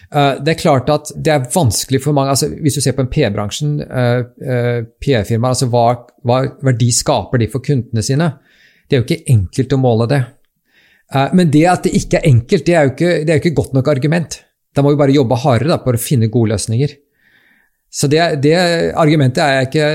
Uh, 0.07 0.39
det 0.41 0.55
er 0.55 0.61
klart 0.61 0.89
at 0.89 1.11
det 1.13 1.33
er 1.33 1.45
vanskelig 1.51 1.99
for 2.03 2.15
mange 2.15 2.31
altså 2.31 2.47
Hvis 2.49 2.77
du 2.77 2.81
ser 2.83 2.95
på 2.95 3.03
en 3.03 3.09
PR-bransjen, 3.11 3.77
uh, 3.83 4.83
PR-firmaer, 5.03 5.53
altså 5.53 5.69
hva, 5.71 5.85
hva 6.25 6.41
verdi 6.65 6.89
skaper 6.95 7.43
de 7.43 7.51
for 7.51 7.63
kundene 7.63 8.03
sine? 8.03 8.31
Det 8.87 8.95
er 8.95 9.01
jo 9.01 9.07
ikke 9.07 9.33
enkelt 9.33 9.75
å 9.75 9.81
måle 9.81 10.07
det. 10.11 10.21
Eh, 11.13 11.33
men 11.37 11.51
det 11.51 11.65
at 11.71 11.87
det 11.87 11.95
ikke 11.99 12.21
er 12.21 12.29
enkelt, 12.29 12.65
det 12.67 12.75
er 12.75 12.87
jo 12.87 12.93
ikke, 12.93 13.11
det 13.27 13.33
er 13.33 13.41
ikke 13.41 13.57
godt 13.57 13.75
nok 13.77 13.91
argument. 13.91 14.39
Da 14.75 14.83
må 14.85 14.93
vi 14.93 14.99
bare 14.99 15.15
jobbe 15.15 15.39
hardere 15.41 15.73
da, 15.73 15.81
for 15.83 15.97
å 15.97 16.01
finne 16.01 16.31
gode 16.31 16.53
løsninger. 16.53 16.95
Så 17.97 18.09
det, 18.11 18.19
det 18.43 18.55
argumentet 18.99 19.39
er 19.39 19.53
jeg 19.55 19.67
ikke 19.69 19.85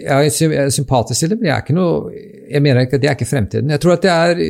Jeg 0.00 0.30
er 0.58 0.72
sympatisk 0.74 1.22
til 1.22 1.30
det, 1.30 1.38
men 1.38 1.48
jeg, 1.48 1.54
er 1.54 1.62
ikke 1.62 1.76
noe, 1.76 2.10
jeg 2.50 2.62
mener 2.64 2.82
ikke 2.82 2.98
at 2.98 3.02
det 3.04 3.10
er 3.10 3.16
ikke 3.18 3.30
fremtiden. 3.30 3.70
Jeg 3.70 3.82
tror 3.82 3.94
at 3.94 4.04
det 4.04 4.10
er, 4.10 4.42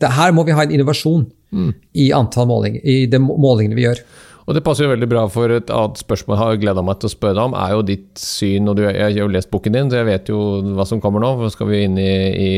det, 0.00 0.10
Her 0.16 0.32
må 0.32 0.44
vi 0.48 0.56
ha 0.56 0.64
en 0.64 0.72
innovasjon 0.72 1.26
mm. 1.52 1.72
i 2.00 2.10
antall 2.16 2.48
målinger, 2.48 2.80
i 2.84 3.06
de 3.10 3.20
målingene 3.20 3.76
vi 3.76 3.86
gjør. 3.86 4.02
Og 4.46 4.56
Det 4.56 4.64
passer 4.66 4.86
jo 4.86 4.92
veldig 4.92 5.08
bra, 5.10 5.24
for 5.30 5.52
et 5.54 5.70
annet 5.70 6.00
spørsmål 6.02 6.36
jeg 6.36 6.42
har 6.42 6.62
gleda 6.64 6.84
meg 6.84 6.98
til 7.00 7.10
å 7.10 7.14
spørre 7.14 7.36
deg 7.38 7.50
om, 7.50 7.56
er 7.58 7.74
jo 7.76 7.82
ditt 7.86 8.10
syn 8.18 8.70
og 8.70 8.78
du, 8.78 8.84
Jeg 8.88 9.02
har 9.02 9.18
jo 9.20 9.30
lest 9.30 9.50
boken 9.52 9.76
din, 9.76 9.90
så 9.90 10.00
jeg 10.00 10.08
vet 10.10 10.32
jo 10.32 10.38
hva 10.74 10.86
som 10.88 11.02
kommer 11.02 11.22
nå. 11.22 11.34
Nå 11.38 11.50
skal 11.54 11.70
vi 11.70 11.84
inn 11.86 11.98
i, 12.00 12.14
i 12.46 12.52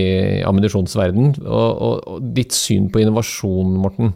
ammunisjonsverden. 0.49 1.35
Og, 1.45 1.83
og, 1.89 1.99
og, 2.09 2.31
ditt 2.37 2.57
syn 2.57 2.89
på 2.93 3.05
innovasjon, 3.05 3.77
Morten. 3.83 4.15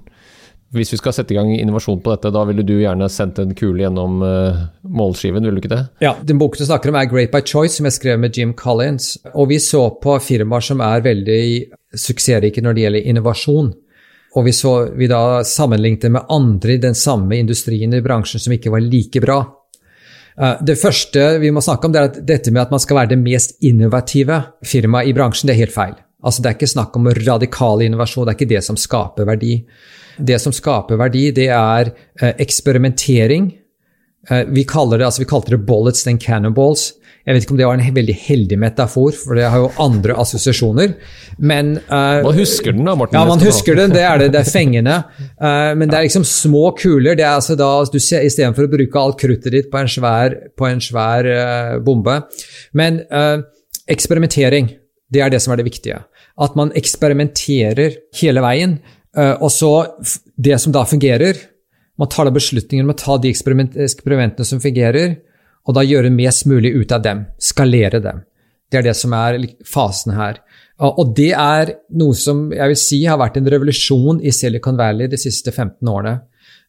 Hvis 0.76 0.92
vi 0.92 0.98
skal 1.00 1.14
sette 1.16 1.32
i 1.32 1.36
gang 1.38 1.48
innovasjon 1.54 2.00
på 2.04 2.12
dette, 2.12 2.32
da 2.32 2.42
ville 2.44 2.64
du 2.66 2.74
gjerne 2.76 3.06
sendt 3.08 3.38
en 3.40 3.54
kule 3.56 3.86
gjennom 3.86 4.20
uh, 4.20 4.66
målskiven, 4.84 5.40
ville 5.40 5.56
du 5.56 5.62
ikke 5.62 5.72
det? 5.72 5.80
Ja, 6.04 6.12
den 6.28 6.40
boken 6.40 6.60
du 6.60 6.68
snakker 6.68 6.92
om 6.92 6.98
er 7.00 7.08
Great 7.08 7.32
by 7.32 7.40
Choice, 7.40 7.78
som 7.78 7.88
jeg 7.88 7.96
skrev 7.96 8.20
med 8.20 8.36
Jim 8.36 8.52
Collins. 8.56 9.14
Og 9.32 9.48
vi 9.52 9.60
så 9.64 9.86
på 10.02 10.18
firmaer 10.20 10.64
som 10.64 10.84
er 10.84 11.04
veldig 11.06 11.42
suksessrike 11.96 12.64
når 12.64 12.76
det 12.76 12.84
gjelder 12.84 13.08
innovasjon. 13.14 13.72
Og 14.38 14.44
vi, 14.46 14.52
vi 15.00 15.08
da 15.10 15.42
sammenlignet 15.42 16.12
med 16.14 16.28
andre 16.30 16.76
i 16.76 16.82
den 16.82 16.94
samme 16.94 17.34
industrien 17.40 17.94
i 17.96 18.02
bransjen 18.04 18.38
som 18.38 18.54
ikke 18.54 18.70
var 18.70 18.84
like 18.84 19.22
bra. 19.24 19.40
Det 20.62 20.76
første 20.78 21.24
vi 21.42 21.50
må 21.50 21.58
snakke 21.64 21.88
om, 21.88 21.94
det 21.94 21.98
er 21.98 22.10
at 22.12 22.18
dette 22.28 22.52
med 22.54 22.62
at 22.62 22.70
man 22.70 22.78
skal 22.78 23.00
være 23.00 23.10
det 23.10 23.18
mest 23.18 23.56
innovative 23.66 24.36
firmaet 24.62 25.10
i 25.10 25.14
bransjen, 25.16 25.50
det 25.50 25.56
er 25.56 25.64
helt 25.64 25.74
feil. 25.74 25.96
Altså, 26.22 26.42
det 26.42 26.50
er 26.50 26.58
ikke 26.58 26.70
snakk 26.70 26.94
om 26.98 27.08
radikal 27.26 27.82
innovasjon, 27.82 28.26
det 28.26 28.32
er 28.32 28.38
ikke 28.38 28.52
det 28.54 28.62
som 28.66 28.78
skaper 28.78 29.26
verdi. 29.26 29.56
Det 30.18 30.38
som 30.42 30.54
skaper 30.54 30.98
verdi, 30.98 31.24
det 31.34 31.48
er 31.54 31.90
eksperimentering. 32.38 33.50
Vi 34.54 34.64
kaller 34.70 34.98
det, 34.98 35.08
altså 35.08 35.24
vi 35.24 35.30
kalte 35.30 35.56
det 35.56 35.64
'bullets 35.66 36.06
and 36.06 36.22
cannonballs'. 36.22 36.92
Jeg 37.28 37.36
vet 37.36 37.44
ikke 37.44 37.52
om 37.52 37.58
det 37.60 37.66
var 37.68 37.76
en 37.76 37.96
veldig 37.96 38.14
heldig 38.24 38.56
metafor, 38.56 39.16
for 39.20 39.36
det 39.36 39.50
har 39.52 39.60
jo 39.60 39.66
andre 39.84 40.14
assosiasjoner. 40.16 40.94
Men 41.36 41.74
uh, 41.90 42.24
Man 42.24 42.38
husker 42.38 42.72
den 42.72 42.88
da, 42.88 42.94
Morten? 42.96 43.18
Ja, 43.18 43.28
man 43.28 43.42
husker 43.44 43.76
den. 43.76 43.92
Det 43.92 44.00
er 44.00 44.22
det. 44.22 44.30
Det 44.32 44.40
er 44.40 44.48
fengende. 44.48 44.94
Uh, 45.36 45.74
men 45.76 45.90
det 45.90 45.98
er 45.98 46.06
liksom 46.06 46.24
små 46.24 46.70
kuler. 46.78 47.18
det 47.18 47.26
er 47.26 47.34
altså 47.34 47.58
da, 47.60 47.68
du 47.84 47.98
ser, 48.00 48.24
Istedenfor 48.24 48.64
å 48.64 48.72
bruke 48.72 49.02
alt 49.02 49.20
kruttet 49.20 49.52
ditt 49.52 49.68
på 49.68 49.76
en 49.76 49.92
svær, 49.92 50.38
på 50.56 50.70
en 50.70 50.80
svær 50.80 51.28
uh, 51.28 51.76
bombe. 51.84 52.16
Men 52.72 53.02
eksperimentering, 53.88 54.72
det 55.12 55.20
er 55.20 55.32
det 55.32 55.44
som 55.44 55.52
er 55.52 55.60
det 55.60 55.68
viktige. 55.68 56.00
At 56.40 56.56
man 56.56 56.72
eksperimenterer 56.76 58.00
hele 58.22 58.44
veien. 58.44 58.78
og 59.18 59.50
så 59.52 59.72
det 60.36 60.60
som 60.60 60.72
da 60.72 60.84
fungerer 60.86 61.34
Man 61.98 62.08
tar 62.08 62.28
da 62.28 62.30
beslutningen 62.30 62.86
om 62.86 62.92
å 62.92 62.98
ta 62.98 63.16
de 63.18 63.28
eksperiment, 63.32 63.72
eksperimentene 63.74 64.46
som 64.46 64.60
fungerer, 64.62 65.16
og 65.68 65.76
da 65.76 65.84
gjøre 65.84 66.10
mest 66.14 66.46
mulig 66.48 66.72
ut 66.78 66.92
av 66.96 67.04
dem. 67.04 67.26
Skalere 67.36 68.00
dem. 68.00 68.24
Det 68.68 68.80
er 68.80 68.88
det 68.88 68.96
som 68.96 69.12
er 69.16 69.36
fasen 69.68 70.14
her. 70.16 70.40
Og 70.84 71.12
det 71.16 71.32
er 71.34 71.74
noe 71.98 72.16
som 72.16 72.48
jeg 72.54 72.72
vil 72.72 72.78
si 72.80 73.02
har 73.04 73.18
vært 73.20 73.36
en 73.40 73.48
revolusjon 73.50 74.20
i 74.22 74.32
Silicon 74.32 74.78
Valley 74.78 75.10
de 75.10 75.18
siste 75.20 75.52
15 75.52 75.90
årene. 75.90 76.18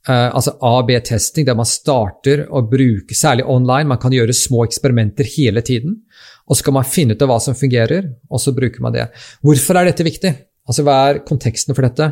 Uh, 0.07 0.31
altså 0.31 0.53
AB-testing, 0.63 1.43
der 1.45 1.57
man 1.59 1.67
starter 1.67 2.45
å 2.55 2.61
bruke, 2.65 3.15
særlig 3.15 3.43
online, 3.51 3.89
man 3.91 3.99
kan 3.99 4.13
gjøre 4.15 4.35
små 4.35 4.63
eksperimenter 4.63 5.27
hele 5.35 5.61
tiden. 5.65 5.97
Og 6.47 6.57
så 6.57 6.65
kan 6.65 6.77
man 6.79 6.87
finne 6.87 7.13
ut 7.13 7.25
av 7.25 7.29
hva 7.33 7.37
som 7.43 7.57
fungerer, 7.57 8.07
og 8.31 8.41
så 8.41 8.55
bruker 8.55 8.81
man 8.81 8.95
det. 8.95 9.09
Hvorfor 9.45 9.77
er 9.77 9.91
dette 9.91 10.07
viktig? 10.07 10.31
Altså, 10.69 10.85
Hva 10.87 10.97
er 11.09 11.21
konteksten 11.27 11.75
for 11.75 11.85
dette? 11.85 12.09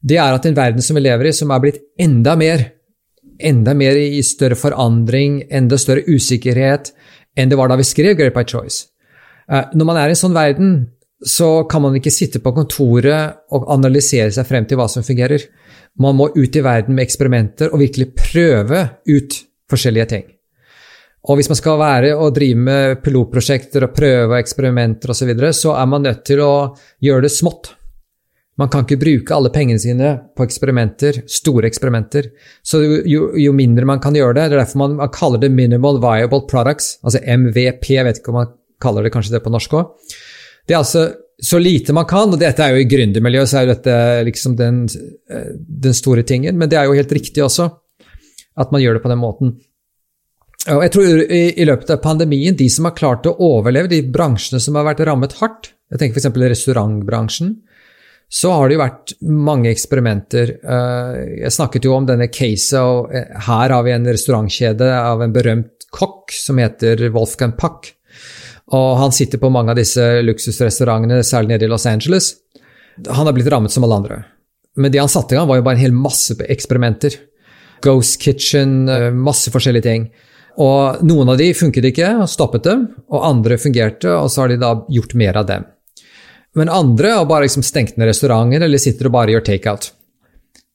Det 0.00 0.16
er 0.16 0.32
at 0.32 0.46
en 0.48 0.56
verden 0.56 0.82
som 0.82 0.96
vi 0.96 1.04
lever 1.04 1.28
i, 1.28 1.36
som 1.36 1.52
er 1.52 1.62
blitt 1.62 1.82
enda 2.00 2.34
mer 2.40 2.64
enda 3.46 3.74
mer 3.74 3.98
i 3.98 4.22
større 4.26 4.58
forandring, 4.58 5.42
enda 5.50 5.78
større 5.80 6.06
usikkerhet 6.08 6.92
enn 7.38 7.50
det 7.50 7.58
var 7.58 7.70
da 7.70 7.78
vi 7.78 7.86
skrev 7.86 8.16
Great 8.18 8.34
by 8.34 8.44
Choice. 8.46 8.88
Eh, 9.50 9.70
når 9.74 9.86
man 9.88 10.00
er 10.00 10.10
i 10.10 10.16
en 10.16 10.22
sånn 10.22 10.36
verden, 10.36 10.72
så 11.20 11.66
kan 11.68 11.84
man 11.84 11.96
ikke 11.98 12.12
sitte 12.12 12.40
på 12.40 12.52
kontoret 12.56 13.44
og 13.52 13.68
analysere 13.72 14.32
seg 14.32 14.48
frem 14.48 14.66
til 14.66 14.80
hva 14.80 14.88
som 14.88 15.04
fungerer. 15.04 15.42
Man 16.00 16.16
må 16.16 16.30
ut 16.32 16.56
i 16.56 16.64
verden 16.64 16.96
med 16.96 17.04
eksperimenter 17.04 17.72
og 17.72 17.82
virkelig 17.82 18.12
prøve 18.16 18.84
ut 19.10 19.40
forskjellige 19.70 20.10
ting. 20.14 20.28
Og 21.28 21.36
hvis 21.36 21.50
man 21.52 21.58
skal 21.58 21.76
være 21.80 22.14
og 22.16 22.32
drive 22.32 22.62
med 22.64 23.02
pilotprosjekter 23.04 23.84
og 23.84 23.92
prøve 23.92 24.38
eksperimenter 24.40 25.12
osv., 25.12 25.20
så, 25.20 25.28
videre, 25.28 25.52
så 25.52 25.74
er 25.76 25.90
man 25.90 26.06
nødt 26.06 26.24
til 26.24 26.40
å 26.40 26.52
gjøre 27.04 27.26
det 27.26 27.32
smått. 27.34 27.74
Man 28.60 28.68
kan 28.68 28.84
ikke 28.84 29.00
bruke 29.00 29.32
alle 29.32 29.48
pengene 29.54 29.80
sine 29.80 30.10
på 30.36 30.44
eksperimenter, 30.44 31.22
store 31.30 31.68
eksperimenter. 31.70 32.28
Så 32.66 32.82
jo, 33.08 33.30
jo 33.40 33.54
mindre 33.56 33.88
man 33.88 34.02
kan 34.04 34.16
gjøre 34.16 34.36
det, 34.36 34.50
det 34.50 34.58
er 34.58 34.62
derfor 34.66 34.82
man, 34.82 34.98
man, 34.98 35.12
kaller 35.14 35.40
det 35.40 35.48
minimal 35.54 36.00
viable 36.02 36.44
products, 36.50 36.98
altså 37.00 37.22
MVP, 37.24 37.94
jeg 37.94 38.04
vet 38.04 38.20
ikke 38.20 38.34
om 38.34 38.40
man 38.42 38.52
kaller 38.80 39.06
det 39.06 39.14
kanskje 39.14 39.38
det 39.38 39.42
på 39.44 39.52
norsk 39.54 39.78
òg. 39.80 40.12
Det 40.68 40.76
er 40.76 40.82
altså 40.82 41.06
så 41.40 41.56
lite 41.58 41.94
man 41.96 42.04
kan, 42.04 42.28
og 42.28 42.40
dette 42.40 42.60
er 42.60 42.74
jo 42.74 42.82
i 42.82 42.88
gründermiljøet, 42.88 43.48
så 43.48 43.58
er 43.58 43.64
jo 43.64 43.72
dette 43.72 43.96
liksom 44.28 44.58
den, 44.58 44.82
eh, 45.32 45.48
den, 45.56 45.96
store 45.96 46.24
tingen, 46.28 46.58
men 46.60 46.68
det 46.68 46.76
er 46.76 46.88
jo 46.88 46.98
helt 46.98 47.12
riktig 47.16 47.44
også, 47.44 47.70
at 48.60 48.72
man 48.74 48.82
gjør 48.82 48.98
det 48.98 49.04
på 49.06 49.12
den 49.12 49.22
måten. 49.22 49.54
Og 50.68 50.82
jeg 50.84 50.92
tror 50.92 51.22
i, 51.24 51.42
i 51.56 51.64
løpet 51.64 51.94
av 51.94 52.02
pandemien, 52.04 52.56
de 52.56 52.68
som 52.68 52.84
har 52.84 52.96
klart 52.98 53.24
å 53.24 53.38
overleve, 53.40 53.88
de 53.88 54.02
bransjene 54.04 54.60
som 54.60 54.76
har 54.76 54.84
vært 54.90 55.00
rammet 55.08 55.38
hardt, 55.40 55.72
jeg 55.90 56.02
tenker 56.02 56.20
f.eks. 56.20 56.36
restaurantbransjen, 56.52 57.54
så 58.30 58.52
har 58.54 58.68
det 58.68 58.76
jo 58.76 58.82
vært 58.84 59.12
mange 59.26 59.72
eksperimenter. 59.72 60.52
Eh, 60.62 61.14
jeg 61.42 61.54
snakket 61.54 61.86
jo 61.88 61.96
om 61.96 62.04
denne 62.06 62.28
caset, 62.30 62.78
og 62.78 63.10
eh, 63.10 63.32
her 63.48 63.74
har 63.74 63.82
vi 63.86 63.94
en 63.94 64.06
restaurantkjede 64.06 64.90
av 64.94 65.24
en 65.24 65.34
berømt 65.34 65.88
kokk 65.90 66.30
som 66.36 66.60
heter 66.62 67.08
Wolfgang 67.10 67.56
Puck. 67.58 67.90
Og 68.70 68.90
han 69.00 69.10
sitter 69.10 69.42
på 69.42 69.50
mange 69.50 69.74
av 69.74 69.80
disse 69.80 70.04
luksusrestaurantene, 70.22 71.24
særlig 71.26 71.56
nede 71.56 71.66
i 71.66 71.72
Los 71.72 71.88
Angeles. 71.90 72.36
Han 73.08 73.26
har 73.26 73.34
blitt 73.34 73.50
rammet 73.50 73.74
som 73.74 73.86
alle 73.86 73.98
andre. 73.98 74.20
Men 74.78 74.94
det 74.94 75.02
han 75.02 75.10
satte 75.10 75.34
i 75.34 75.40
gang, 75.40 75.50
var 75.50 75.58
jo 75.58 75.66
bare 75.66 75.80
en 75.80 75.82
hel 75.88 75.96
masse 75.96 76.38
eksperimenter. 76.46 77.18
Ghost 77.82 78.20
Kitchen, 78.22 78.84
eh, 78.88 79.10
masse 79.10 79.50
forskjellige 79.50 79.88
ting. 79.88 80.06
Og 80.62 81.02
noen 81.02 81.34
av 81.34 81.42
de 81.42 81.50
funket 81.56 81.90
ikke, 81.90 82.14
og 82.22 82.30
stoppet 82.30 82.70
dem, 82.70 82.86
og 83.10 83.26
andre 83.26 83.58
fungerte, 83.58 84.14
og 84.14 84.30
så 84.30 84.44
har 84.44 84.54
de 84.54 84.62
da 84.62 84.76
gjort 84.86 85.18
mer 85.18 85.42
av 85.42 85.50
dem. 85.50 85.66
Men 86.58 86.70
andre 86.72 87.14
har 87.14 87.26
bare 87.30 87.46
liksom 87.46 87.62
stengt 87.62 87.98
ned 87.98 88.10
restauranter 88.10 88.64
eller 88.66 88.82
sitter 88.82 89.08
og 89.08 89.14
bare 89.14 89.34
gjør 89.36 89.44
takeout. 89.52 89.92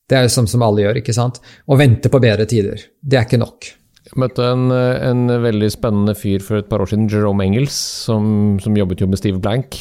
Det 0.05 0.17
er 0.17 0.27
jo 0.27 0.35
sånn 0.35 0.47
som 0.47 0.63
alle 0.63 0.85
gjør, 0.85 0.99
ikke 1.01 1.15
sant? 1.17 1.41
Og 1.65 1.79
venter 1.81 2.13
på 2.13 2.21
bedre 2.21 2.45
tider. 2.49 2.85
Det 3.01 3.17
er 3.17 3.25
ikke 3.25 3.41
nok. 3.41 3.67
Jeg 4.05 4.19
møtte 4.21 4.45
en, 4.53 4.69
en, 4.69 5.23
veldig 5.41 5.67
spennende 5.73 6.13
fyr 6.17 6.43
for 6.45 6.59
et 6.59 6.67
par 6.69 6.83
år 6.83 6.91
siden, 6.91 7.07
Jerome 7.09 7.41
Engels, 7.47 7.75
som, 8.05 8.55
som 8.61 8.77
jobbet 8.77 9.01
jo 9.01 9.09
med 9.09 9.17
Steve 9.17 9.41
Blank. 9.41 9.79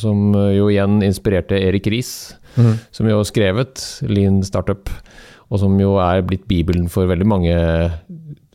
Som 0.00 0.32
jo 0.32 0.70
igjen 0.72 1.02
inspirerte 1.04 1.60
Erik 1.60 1.90
Riis, 1.92 2.10
mm. 2.56 2.72
som 2.96 3.10
jo 3.10 3.20
har 3.20 3.28
skrevet 3.28 3.84
Lean 4.08 4.40
Startup. 4.48 4.88
Og 5.52 5.60
som 5.62 5.76
jo 5.78 5.98
er 6.02 6.24
blitt 6.26 6.48
bibelen 6.48 6.88
for 6.90 7.06
veldig 7.06 7.28
mange 7.28 7.58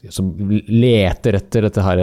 som 0.10 0.33
leter 0.65 1.38
etter 1.38 1.67
dette 1.67 1.86
her 1.86 2.01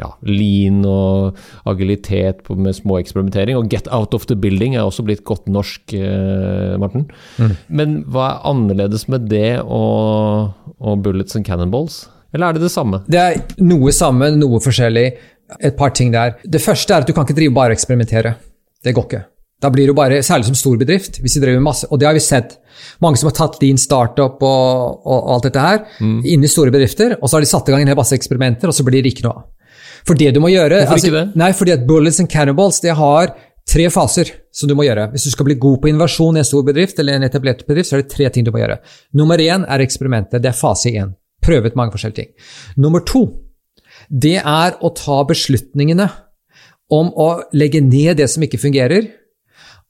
ja, 0.00 0.10
lean 0.26 0.82
og 0.88 1.38
agilitet 1.70 2.42
med 2.50 2.76
små 2.76 2.98
eksperimentering. 3.00 3.56
Og 3.58 3.68
'get 3.70 3.88
out 3.90 4.14
of 4.14 4.26
the 4.26 4.36
building' 4.36 4.74
er 4.74 4.82
også 4.82 5.04
blitt 5.04 5.24
godt 5.24 5.46
norsk, 5.48 5.94
eh, 5.94 6.76
Morten. 6.78 7.10
Mm. 7.38 7.56
Men 7.68 8.04
hva 8.04 8.30
er 8.30 8.48
annerledes 8.50 9.08
med 9.08 9.28
det 9.28 9.60
og, 9.62 10.50
og, 10.80 10.98
'bullets 11.02 11.36
and 11.36 11.46
cannonballs'? 11.46 12.08
Eller 12.32 12.48
er 12.48 12.52
det 12.52 12.62
det 12.62 12.72
samme? 12.72 13.04
Det 13.06 13.20
er 13.20 13.62
noe 13.62 13.92
samme, 13.92 14.30
noe 14.36 14.58
forskjellig. 14.60 15.12
Et 15.60 15.76
par 15.76 15.90
ting 15.90 16.10
der. 16.12 16.34
Det 16.42 16.60
første 16.60 16.90
er 16.90 17.04
at 17.04 17.06
du 17.06 17.12
kan 17.12 17.24
ikke 17.24 17.36
drive 17.36 17.54
bare 17.54 17.72
eksperimentere. 17.72 18.34
Det 18.82 18.94
går 18.94 19.04
ikke. 19.04 19.24
Da 19.62 19.70
blir 19.70 19.86
det 19.86 19.94
bare, 19.94 20.22
Særlig 20.22 20.46
som 20.46 20.54
stor 20.54 20.76
bedrift. 20.76 21.20
hvis 21.20 21.34
de 21.34 21.40
driver 21.40 21.60
masse, 21.60 21.86
Og 21.90 22.00
det 22.00 22.06
har 22.06 22.14
vi 22.14 22.20
sett. 22.20 22.58
Mange 23.00 23.16
som 23.16 23.28
har 23.28 23.34
tatt 23.34 23.60
din 23.60 23.78
startup 23.78 24.42
og, 24.42 25.00
og, 25.06 25.34
alt 25.34 25.44
dette 25.44 25.60
her 25.60 25.78
mm. 26.00 26.24
inn 26.24 26.42
i 26.42 26.48
store 26.48 26.70
bedrifter, 26.70 27.16
og 27.22 27.28
så 27.28 27.36
har 27.36 27.40
de 27.40 27.46
satt 27.46 27.68
i 27.68 27.72
gang 27.72 27.82
en 27.82 27.88
hel 27.88 27.96
masse 27.96 28.14
eksperimenter, 28.16 28.68
og 28.68 28.74
så 28.74 28.84
blir 28.84 29.02
det 29.02 29.14
ikke 29.14 29.28
noe 29.28 29.32
av. 29.38 29.44
For 30.04 30.18
det 30.20 30.34
du 30.36 30.40
må 30.44 30.50
gjøre 30.52 30.82
Hvorfor 30.82 30.98
altså, 30.98 31.10
ikke 31.10 31.20
det? 31.20 31.40
Nei, 31.40 31.50
fordi 31.56 31.74
at 31.74 31.84
Bullets 31.88 32.20
and 32.20 32.30
Cannibals 32.32 32.80
det 32.84 32.96
har 32.98 33.32
tre 33.68 33.86
faser 33.92 34.30
som 34.52 34.68
du 34.68 34.74
må 34.76 34.84
gjøre. 34.86 35.08
Hvis 35.14 35.26
du 35.26 35.32
skal 35.32 35.48
bli 35.48 35.56
god 35.60 35.80
på 35.82 35.90
innovasjon 35.90 36.36
i 36.36 36.42
en 36.42 36.48
stor 36.48 36.64
bedrift 36.66 36.98
eller 37.00 37.16
en 37.16 37.26
etablert 37.26 37.64
bedrift, 37.68 37.88
så 37.90 37.96
er 37.96 38.04
det 38.04 38.12
tre 38.12 38.28
ting 38.32 38.44
du 38.46 38.52
må 38.54 38.60
gjøre. 38.60 38.78
Nummer 39.16 39.40
én 39.40 39.64
er 39.64 39.84
eksperimentet. 39.84 40.42
Det 40.44 40.52
er 40.52 40.58
fase 40.58 40.92
én. 40.92 41.14
Prøve 41.44 41.72
ut 41.72 41.78
mange 41.78 41.94
forskjellige 41.94 42.20
ting. 42.20 42.30
Nummer 42.80 43.04
to, 43.04 43.24
det 44.08 44.38
er 44.40 44.76
å 44.84 44.92
ta 44.96 45.22
beslutningene 45.28 46.08
om 46.92 47.10
å 47.16 47.28
legge 47.56 47.80
ned 47.84 48.18
det 48.20 48.28
som 48.30 48.44
ikke 48.44 48.60
fungerer, 48.60 49.08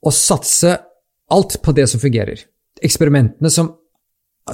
og 0.05 0.13
satse 0.15 0.77
alt 1.33 1.57
på 1.63 1.73
det 1.75 1.87
som 1.91 1.99
fungerer. 1.99 2.43
Eksperimentene 2.85 3.49
som, 3.51 3.71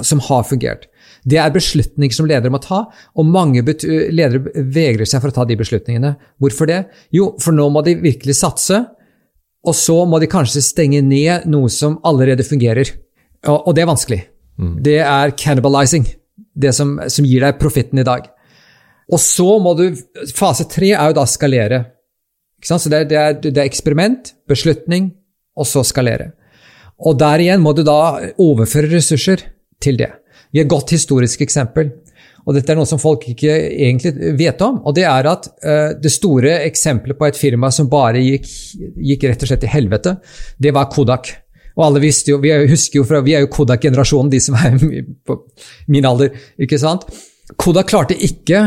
som 0.00 0.22
har 0.28 0.46
fungert. 0.48 0.88
Det 1.22 1.38
er 1.38 1.54
beslutninger 1.54 2.16
som 2.16 2.26
ledere 2.26 2.50
må 2.50 2.58
ta, 2.62 2.82
og 2.90 3.28
mange 3.30 3.62
ledere 3.62 4.42
vegrer 4.74 5.06
seg 5.06 5.22
for 5.22 5.30
å 5.30 5.36
ta 5.36 5.46
de 5.46 5.58
beslutningene. 5.60 6.16
Hvorfor 6.42 6.70
det? 6.70 6.80
Jo, 7.14 7.32
for 7.42 7.54
nå 7.54 7.68
må 7.70 7.84
de 7.86 7.94
virkelig 8.02 8.40
satse, 8.40 8.80
og 9.62 9.78
så 9.78 10.00
må 10.08 10.18
de 10.18 10.30
kanskje 10.30 10.64
stenge 10.66 11.02
ned 11.06 11.46
noe 11.50 11.70
som 11.70 12.00
allerede 12.08 12.46
fungerer. 12.46 12.90
Og, 13.46 13.68
og 13.68 13.76
det 13.76 13.84
er 13.84 13.90
vanskelig. 13.92 14.20
Mm. 14.58 14.74
Det 14.82 14.98
er 15.04 15.34
cannibalizing, 15.38 16.08
det 16.58 16.74
som, 16.74 16.96
som 17.06 17.26
gir 17.26 17.46
deg 17.46 17.60
profitten 17.62 18.02
i 18.02 18.06
dag. 18.06 18.26
Og 19.12 19.20
så 19.20 19.48
må 19.62 19.74
du 19.78 19.86
Fase 20.34 20.66
tre 20.70 20.92
er 20.94 21.10
jo 21.10 21.18
da 21.20 21.26
skalere. 21.28 21.84
Så 22.62 22.78
det, 22.90 23.06
det, 23.10 23.18
er, 23.18 23.38
det 23.42 23.56
er 23.56 23.66
eksperiment, 23.66 24.34
beslutning, 24.50 25.10
og 25.58 25.66
så 25.68 25.82
skalere. 25.86 26.32
Og 27.02 27.16
der 27.18 27.42
igjen 27.42 27.62
må 27.62 27.72
du 27.74 27.82
da 27.86 28.22
overføre 28.40 28.90
ressurser 28.92 29.42
til 29.82 29.98
det. 29.98 30.12
Vi 30.52 30.60
har 30.60 30.66
et 30.66 30.72
godt 30.72 30.92
historisk 30.94 31.42
eksempel. 31.44 31.90
Og 32.42 32.56
dette 32.56 32.72
er 32.74 32.78
noe 32.78 32.88
som 32.88 33.00
folk 33.00 33.24
ikke 33.30 33.52
egentlig 33.54 34.32
vet 34.38 34.62
om. 34.66 34.80
Og 34.86 34.96
det 34.96 35.06
er 35.08 35.28
at 35.30 35.48
uh, 35.62 35.92
det 35.98 36.12
store 36.12 36.58
eksempelet 36.66 37.18
på 37.18 37.28
et 37.28 37.38
firma 37.38 37.70
som 37.74 37.90
bare 37.90 38.22
gikk, 38.22 38.48
gikk 39.12 39.28
rett 39.30 39.44
og 39.44 39.52
slett 39.52 39.62
til 39.64 39.72
helvete, 39.72 40.16
det 40.58 40.74
var 40.74 40.90
Kodak. 40.92 41.30
Og 41.72 41.86
alle 41.86 42.02
visste 42.02 42.34
jo, 42.34 42.40
vi 42.42 42.52
husker 42.68 43.00
jo 43.00 43.06
fra, 43.08 43.22
vi 43.24 43.36
er 43.36 43.46
jo 43.46 43.52
Kodak-generasjonen, 43.52 44.32
de 44.32 44.40
som 44.44 44.58
er 44.58 44.74
på 45.26 45.38
min 45.92 46.08
alder. 46.08 46.34
ikke 46.60 46.80
sant? 46.82 47.06
Kodak 47.56 47.88
klarte 47.92 48.18
ikke 48.18 48.66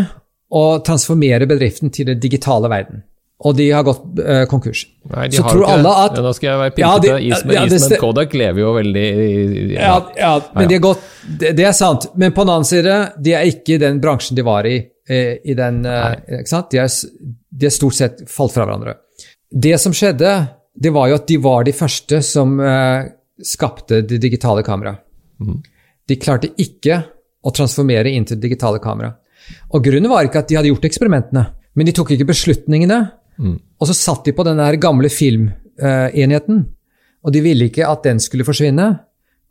å 0.56 0.66
transformere 0.86 1.50
bedriften 1.50 1.92
til 1.94 2.10
den 2.10 2.22
digitale 2.22 2.72
verden 2.72 3.04
og 3.44 3.56
de 3.58 3.66
har 3.72 3.84
gått 3.84 4.20
eh, 4.24 4.46
konkurs. 4.48 4.86
Nei, 5.12 5.28
de 5.28 5.38
så 5.38 5.44
tror 5.44 5.66
alle 5.68 5.92
at 6.06 6.16
ja, 6.16 6.24
Nå 6.24 6.32
skal 6.38 6.48
jeg 6.50 6.60
være 6.62 6.74
pimpete. 6.78 7.10
Ja, 7.12 7.18
is 7.20 7.44
med 7.44 7.58
ja, 7.58 7.64
is, 7.68 7.84
men 7.84 8.00
Kodak 8.00 8.34
lever 8.34 8.62
jo 8.64 8.72
veldig 8.78 9.08
Ja, 9.76 9.96
ja 10.16 10.32
men 10.56 10.70
de 10.72 10.78
har 10.78 10.84
gått, 10.86 11.04
det, 11.28 11.52
det, 11.58 11.66
er 11.68 11.76
sant. 11.76 12.08
Men 12.16 12.32
på 12.36 12.46
den 12.46 12.54
annen 12.54 12.70
side, 12.70 13.00
de 13.20 13.36
er 13.36 13.50
ikke 13.52 13.76
i 13.76 13.82
den 13.84 14.00
bransjen 14.04 14.40
de 14.40 14.46
var 14.48 14.68
i 14.70 14.78
eh, 14.80 15.36
i 15.44 15.58
den 15.58 15.84
eh, 15.90 16.14
ikke 16.40 16.54
sant? 16.54 16.72
De 16.72 16.80
er, 16.82 16.94
de 17.60 17.68
er 17.68 17.76
stort 17.76 17.98
sett 17.98 18.24
falt 18.32 18.56
fra 18.56 18.66
hverandre. 18.66 18.96
Det 19.52 19.76
som 19.84 19.94
skjedde, 19.96 20.32
det 20.76 20.94
var 20.96 21.12
jo 21.12 21.20
at 21.20 21.28
de 21.28 21.40
var 21.44 21.68
de 21.68 21.76
første 21.76 22.22
som 22.26 22.56
eh, 22.60 23.12
skapte 23.44 24.02
det 24.08 24.22
digitale 24.24 24.64
kameraet. 24.66 25.04
Mm. 25.44 25.60
De 26.08 26.18
klarte 26.22 26.54
ikke 26.62 27.02
å 27.46 27.52
transformere 27.54 28.12
inn 28.16 28.26
til 28.26 28.40
det 28.40 28.48
digitale 28.48 28.80
kameraet. 28.80 29.20
Og 29.76 29.84
grunnen 29.86 30.10
var 30.10 30.26
ikke 30.26 30.42
at 30.42 30.50
de 30.50 30.58
hadde 30.58 30.72
gjort 30.72 30.88
eksperimentene, 30.88 31.44
men 31.76 31.88
de 31.88 31.94
tok 31.94 32.16
ikke 32.16 32.28
beslutningene. 32.32 33.00
Mm. 33.42 33.58
Og 33.80 33.90
så 33.90 33.98
satt 33.98 34.26
de 34.28 34.34
på 34.36 34.46
den 34.48 34.62
der 34.62 34.78
gamle 34.82 35.12
filmenheten, 35.12 36.64
og 37.26 37.34
de 37.34 37.42
ville 37.44 37.70
ikke 37.70 37.88
at 37.88 38.06
den 38.06 38.22
skulle 38.24 38.46
forsvinne. 38.48 38.88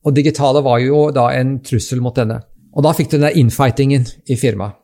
Og 0.04 0.14
digitale 0.14 0.62
var 0.64 0.80
jo 0.84 1.08
da 1.14 1.30
en 1.34 1.58
trussel 1.64 2.02
mot 2.04 2.16
denne. 2.16 2.38
Og 2.74 2.84
da 2.84 2.92
fikk 2.94 3.10
de 3.10 3.18
den 3.18 3.28
der 3.28 3.38
infightingen 3.40 4.06
i 4.30 4.36
firmaet. 4.38 4.76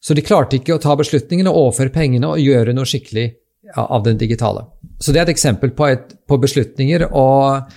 Så 0.00 0.14
de 0.14 0.22
klarte 0.22 0.58
ikke 0.58 0.76
å 0.76 0.80
ta 0.82 0.94
beslutningene, 0.94 1.50
overføre 1.50 1.90
pengene 1.90 2.28
og 2.30 2.42
gjøre 2.42 2.74
noe 2.76 2.86
skikkelig 2.86 3.30
av 3.74 4.04
den 4.04 4.18
digitale. 4.20 4.62
Så 5.02 5.12
det 5.12 5.20
er 5.20 5.26
et 5.26 5.34
eksempel 5.34 5.72
på, 5.76 5.88
et, 5.90 6.12
på 6.28 6.38
beslutninger 6.38 7.08
og, 7.08 7.72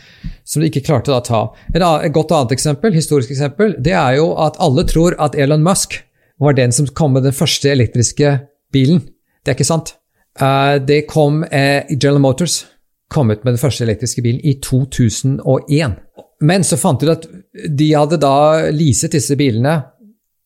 som 0.47 0.61
de 0.61 0.69
ikke 0.69 0.83
klarte 0.85 1.15
å 1.15 1.23
ta. 1.25 1.41
Et, 1.73 1.81
et 1.81 2.13
godt 2.13 2.35
annet 2.35 2.53
eksempel, 2.55 2.93
historisk 2.93 3.33
eksempel, 3.33 3.73
det 3.81 3.95
er 3.97 4.19
jo 4.19 4.31
at 4.39 4.59
alle 4.61 4.85
tror 4.87 5.17
at 5.19 5.37
Elon 5.39 5.65
Musk 5.65 5.97
var 6.39 6.55
den 6.55 6.75
som 6.75 6.87
kom 6.95 7.17
med 7.17 7.25
den 7.27 7.35
første 7.35 7.71
elektriske 7.71 8.35
bilen. 8.71 9.01
Det 9.43 9.51
er 9.51 9.57
ikke 9.57 9.71
sant. 9.71 9.95
Uh, 10.39 10.75
det 10.85 11.03
kom 11.11 11.43
uh, 11.43 11.81
General 11.89 12.21
Motors 12.23 12.63
kom 13.09 13.31
ut 13.31 13.43
med 13.43 13.55
den 13.55 13.61
første 13.61 13.83
elektriske 13.83 14.23
bilen 14.23 14.41
i 14.45 14.59
2001. 14.63 15.97
Men 16.39 16.63
så 16.63 16.77
fant 16.79 17.01
de 17.01 17.09
ut 17.09 17.15
at 17.15 17.29
de 17.79 17.89
hadde 17.91 18.19
da 18.21 18.69
leaset 18.71 19.15
disse 19.17 19.35
bilene 19.39 19.81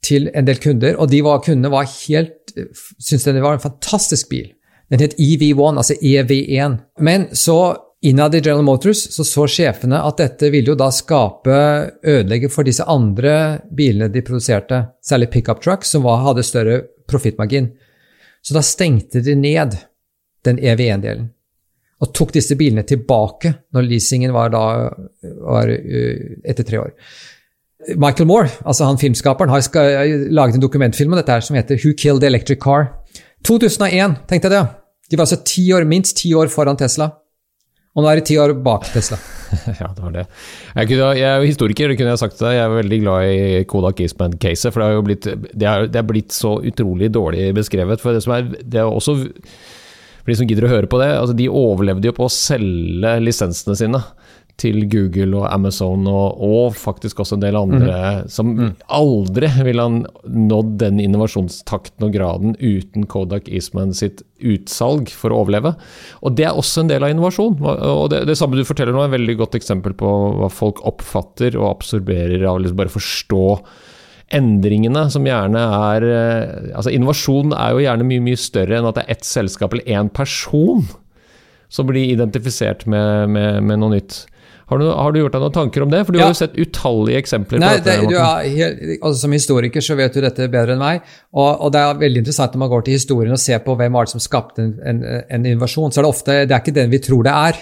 til 0.04 0.30
en 0.34 0.48
del 0.48 0.60
kunder, 0.60 0.98
og 1.00 1.12
de 1.12 1.22
var, 1.24 1.44
kundene 1.44 1.72
var 1.72 1.88
helt 1.88 2.44
syntes 3.00 3.26
det 3.26 3.42
var 3.44 3.58
en 3.58 3.64
fantastisk 3.64 4.30
bil. 4.32 4.52
Den 4.92 5.02
het 5.02 5.16
EV1, 5.18 5.78
altså 5.80 5.96
EV1. 5.96 6.78
Men 7.00 7.28
så 7.36 7.76
innad 8.04 8.36
i 8.36 8.42
General 8.42 8.66
Motors 8.68 9.06
så 9.16 9.24
så 9.24 9.48
sjefene 9.48 10.02
at 10.04 10.20
dette 10.20 10.50
ville 10.52 10.74
jo 10.74 10.80
da 10.80 10.90
skape 10.94 11.56
ødelegge 12.04 12.52
for 12.52 12.68
disse 12.68 12.86
andre 12.90 13.64
bilene 13.72 14.12
de 14.12 14.24
produserte, 14.26 14.84
særlig 15.04 15.32
pickup 15.34 15.64
trucks, 15.64 15.94
som 15.96 16.04
var, 16.04 16.22
hadde 16.28 16.46
større 16.46 16.82
profittmargin. 17.10 17.72
Så 18.44 18.56
da 18.56 18.64
stengte 18.66 19.22
de 19.24 19.36
ned 19.40 19.78
den 20.44 20.60
EV1-delen 20.60 21.30
og 22.04 22.12
tok 22.12 22.34
disse 22.36 22.58
bilene 22.60 22.84
tilbake 22.84 23.54
når 23.72 23.86
leasingen 23.88 24.34
var, 24.36 24.52
da, 24.52 24.90
var 25.48 25.70
etter 25.72 26.68
tre 26.68 26.82
år. 26.82 26.92
Michael 28.00 28.28
Moore, 28.28 28.50
altså 28.68 28.88
han 28.88 29.00
filmskaperen, 29.00 29.52
har 29.52 29.64
laget 30.32 30.58
en 30.58 30.64
dokumentfilm 30.64 31.14
om 31.14 31.20
dette 31.20 31.32
her 31.32 31.44
som 31.44 31.56
heter 31.56 31.80
Who 31.80 31.94
Killed 31.96 32.24
the 32.24 32.32
Electric 32.32 32.60
Car? 32.64 32.90
2001, 33.48 34.20
tenkte 34.28 34.50
jeg 34.50 34.56
det. 34.56 34.64
De 35.12 35.20
var 35.20 35.28
altså 35.28 35.44
ti 35.48 35.66
år, 35.76 35.88
minst 35.88 36.18
ti 36.20 36.34
år 36.36 36.52
foran 36.52 36.80
Tesla. 36.80 37.10
Og 37.94 38.02
nå 38.02 38.10
er 38.10 38.18
det 38.20 38.26
ti 38.26 38.40
år 38.42 38.56
bak 38.66 38.88
Tesla. 38.90 39.20
ja, 39.82 39.92
det 39.94 40.02
var 40.02 40.14
det. 40.16 40.24
Jeg, 40.74 40.90
kunne, 40.90 41.12
jeg 41.14 41.28
er 41.30 41.44
jo 41.44 41.50
historiker, 41.52 41.92
det 41.92 41.98
kunne 42.00 42.16
jeg 42.16 42.22
sagt 42.24 42.40
til 42.40 42.48
deg. 42.48 42.56
Jeg 42.58 42.66
er 42.66 42.74
veldig 42.80 43.00
glad 43.04 43.28
i 43.30 43.62
Kodak 43.70 44.02
Eastman-caset. 44.02 44.74
For 44.74 44.82
det 44.82 44.88
har 44.88 44.98
jo 44.98 45.06
blitt, 45.06 45.30
det 45.54 45.70
er, 45.70 45.86
det 45.94 46.02
er 46.02 46.10
blitt 46.10 46.34
så 46.34 46.56
utrolig 46.66 47.12
dårlig 47.14 47.52
beskrevet. 47.54 48.02
For 48.02 48.18
det 48.18 48.24
som 48.26 48.34
er, 48.34 48.50
det 48.50 48.82
er 48.82 48.90
også 48.90 49.20
For 49.22 50.32
de 50.32 50.40
som 50.40 50.50
gidder 50.50 50.66
å 50.66 50.72
høre 50.72 50.90
på 50.90 51.02
det, 51.04 51.12
altså 51.20 51.38
de 51.38 51.50
overlevde 51.52 52.10
jo 52.10 52.16
på 52.18 52.26
å 52.26 52.34
selge 52.34 53.14
lisensene 53.22 53.78
sine 53.78 54.02
til 54.62 54.84
Google 54.92 55.40
og 55.40 55.48
Amazon 55.50 56.06
og, 56.10 56.38
og, 56.44 56.76
faktisk 56.78 57.24
også 57.24 57.38
en 57.38 57.44
del 57.44 57.58
andre 57.58 57.94
mm. 58.00 58.30
som 58.32 58.52
mm. 58.54 58.72
aldri 58.94 59.50
ville 59.66 59.86
ha 59.86 59.94
nådd 60.30 60.76
den 60.84 61.02
innovasjonstakten 61.04 62.06
og 62.08 62.14
graden 62.14 62.58
uten 62.62 63.08
Kodak 63.10 63.50
Eastman 63.50 63.96
sitt 63.98 64.22
utsalg 64.44 65.10
for 65.16 65.34
å 65.34 65.42
overleve. 65.44 65.74
Og 66.22 66.38
Det 66.38 66.48
er 66.48 66.60
også 66.60 66.84
en 66.84 66.92
del 66.92 67.06
av 67.06 67.13
innovasjon. 67.13 67.58
og 67.63 68.06
Det, 68.13 68.24
det 68.30 68.38
samme 68.39 68.60
du 68.60 68.68
forteller 68.68 68.96
nå, 68.96 69.02
er 69.04 69.12
et 69.12 69.18
veldig 69.18 69.39
godt 69.42 69.58
eksempel 69.60 69.96
på 69.98 70.12
hva 70.39 70.52
folk 70.54 70.84
oppfatter 70.86 71.58
og 71.60 71.72
absorberer 71.72 72.46
av 72.50 72.62
liksom 72.62 72.80
bare 72.80 72.94
forstå 72.94 73.48
endringene 74.34 75.06
som 75.13 75.26
gjerne 75.28 75.62
er 75.62 76.04
altså 76.74 76.89
Innovasjon 76.94 77.52
er 77.54 77.76
jo 77.76 77.84
gjerne 77.84 78.08
mye 78.08 78.24
mye 78.24 78.39
større 78.39 78.80
enn 78.80 78.88
at 78.89 78.98
det 78.98 79.04
er 79.04 79.18
ett 79.18 79.28
selskap 79.28 79.76
eller 79.76 80.00
én 80.00 80.10
person 80.10 80.82
som 81.74 81.89
blir 81.89 82.12
identifisert 82.13 82.86
med, 82.89 83.30
med, 83.34 83.63
med 83.66 83.82
noe 83.82 83.96
nytt. 83.96 84.24
Har 84.71 84.80
du, 84.80 84.86
har 84.88 85.12
du, 85.12 85.19
gjort 85.19 85.36
deg 85.36 85.43
noen 85.43 85.56
tanker 85.56 85.84
om 85.86 85.91
det? 85.91 85.99
For 86.08 86.15
du 86.15 86.19
ja. 86.19 86.28
har 86.28 86.34
jo 86.34 86.39
sett 86.39 86.56
utallige 86.56 87.19
eksempler. 87.19 87.60
Nei, 87.62 87.73
på 87.76 87.84
dette. 87.84 88.08
Det, 88.08 88.62
er, 88.63 88.78
altså, 88.99 89.26
som 89.26 89.36
historiker 89.36 89.84
så 89.84 89.97
vet 89.99 90.15
du 90.15 90.23
dette 90.23 90.47
bedre 90.54 90.78
enn 90.78 90.84
meg. 90.84 91.04
Og, 91.36 91.49
og, 91.52 91.67
det 91.76 91.82
er 91.84 91.99
veldig 92.06 92.23
interessant 92.23 92.56
når 92.56 92.63
man 92.63 92.71
går 92.71 92.88
til 92.88 92.97
historien 92.97 93.36
og 93.36 93.41
ser 93.43 93.62
på 93.65 93.76
hvem 93.80 93.99
var 93.99 94.08
det 94.08 94.15
som 94.15 94.23
skapte 94.23 94.63
en, 94.63 94.73
en, 94.88 95.04
en 95.38 95.52
invasjon. 95.54 95.91
Så 95.91 96.02
er 96.02 96.08
det 96.08 96.13
ofte 96.13 96.39
det 96.47 96.56
er 96.56 96.63
ikke 96.63 96.78
den 96.80 96.93
vi 96.93 97.02
tror 97.04 97.28
det 97.28 97.36
er. 97.52 97.62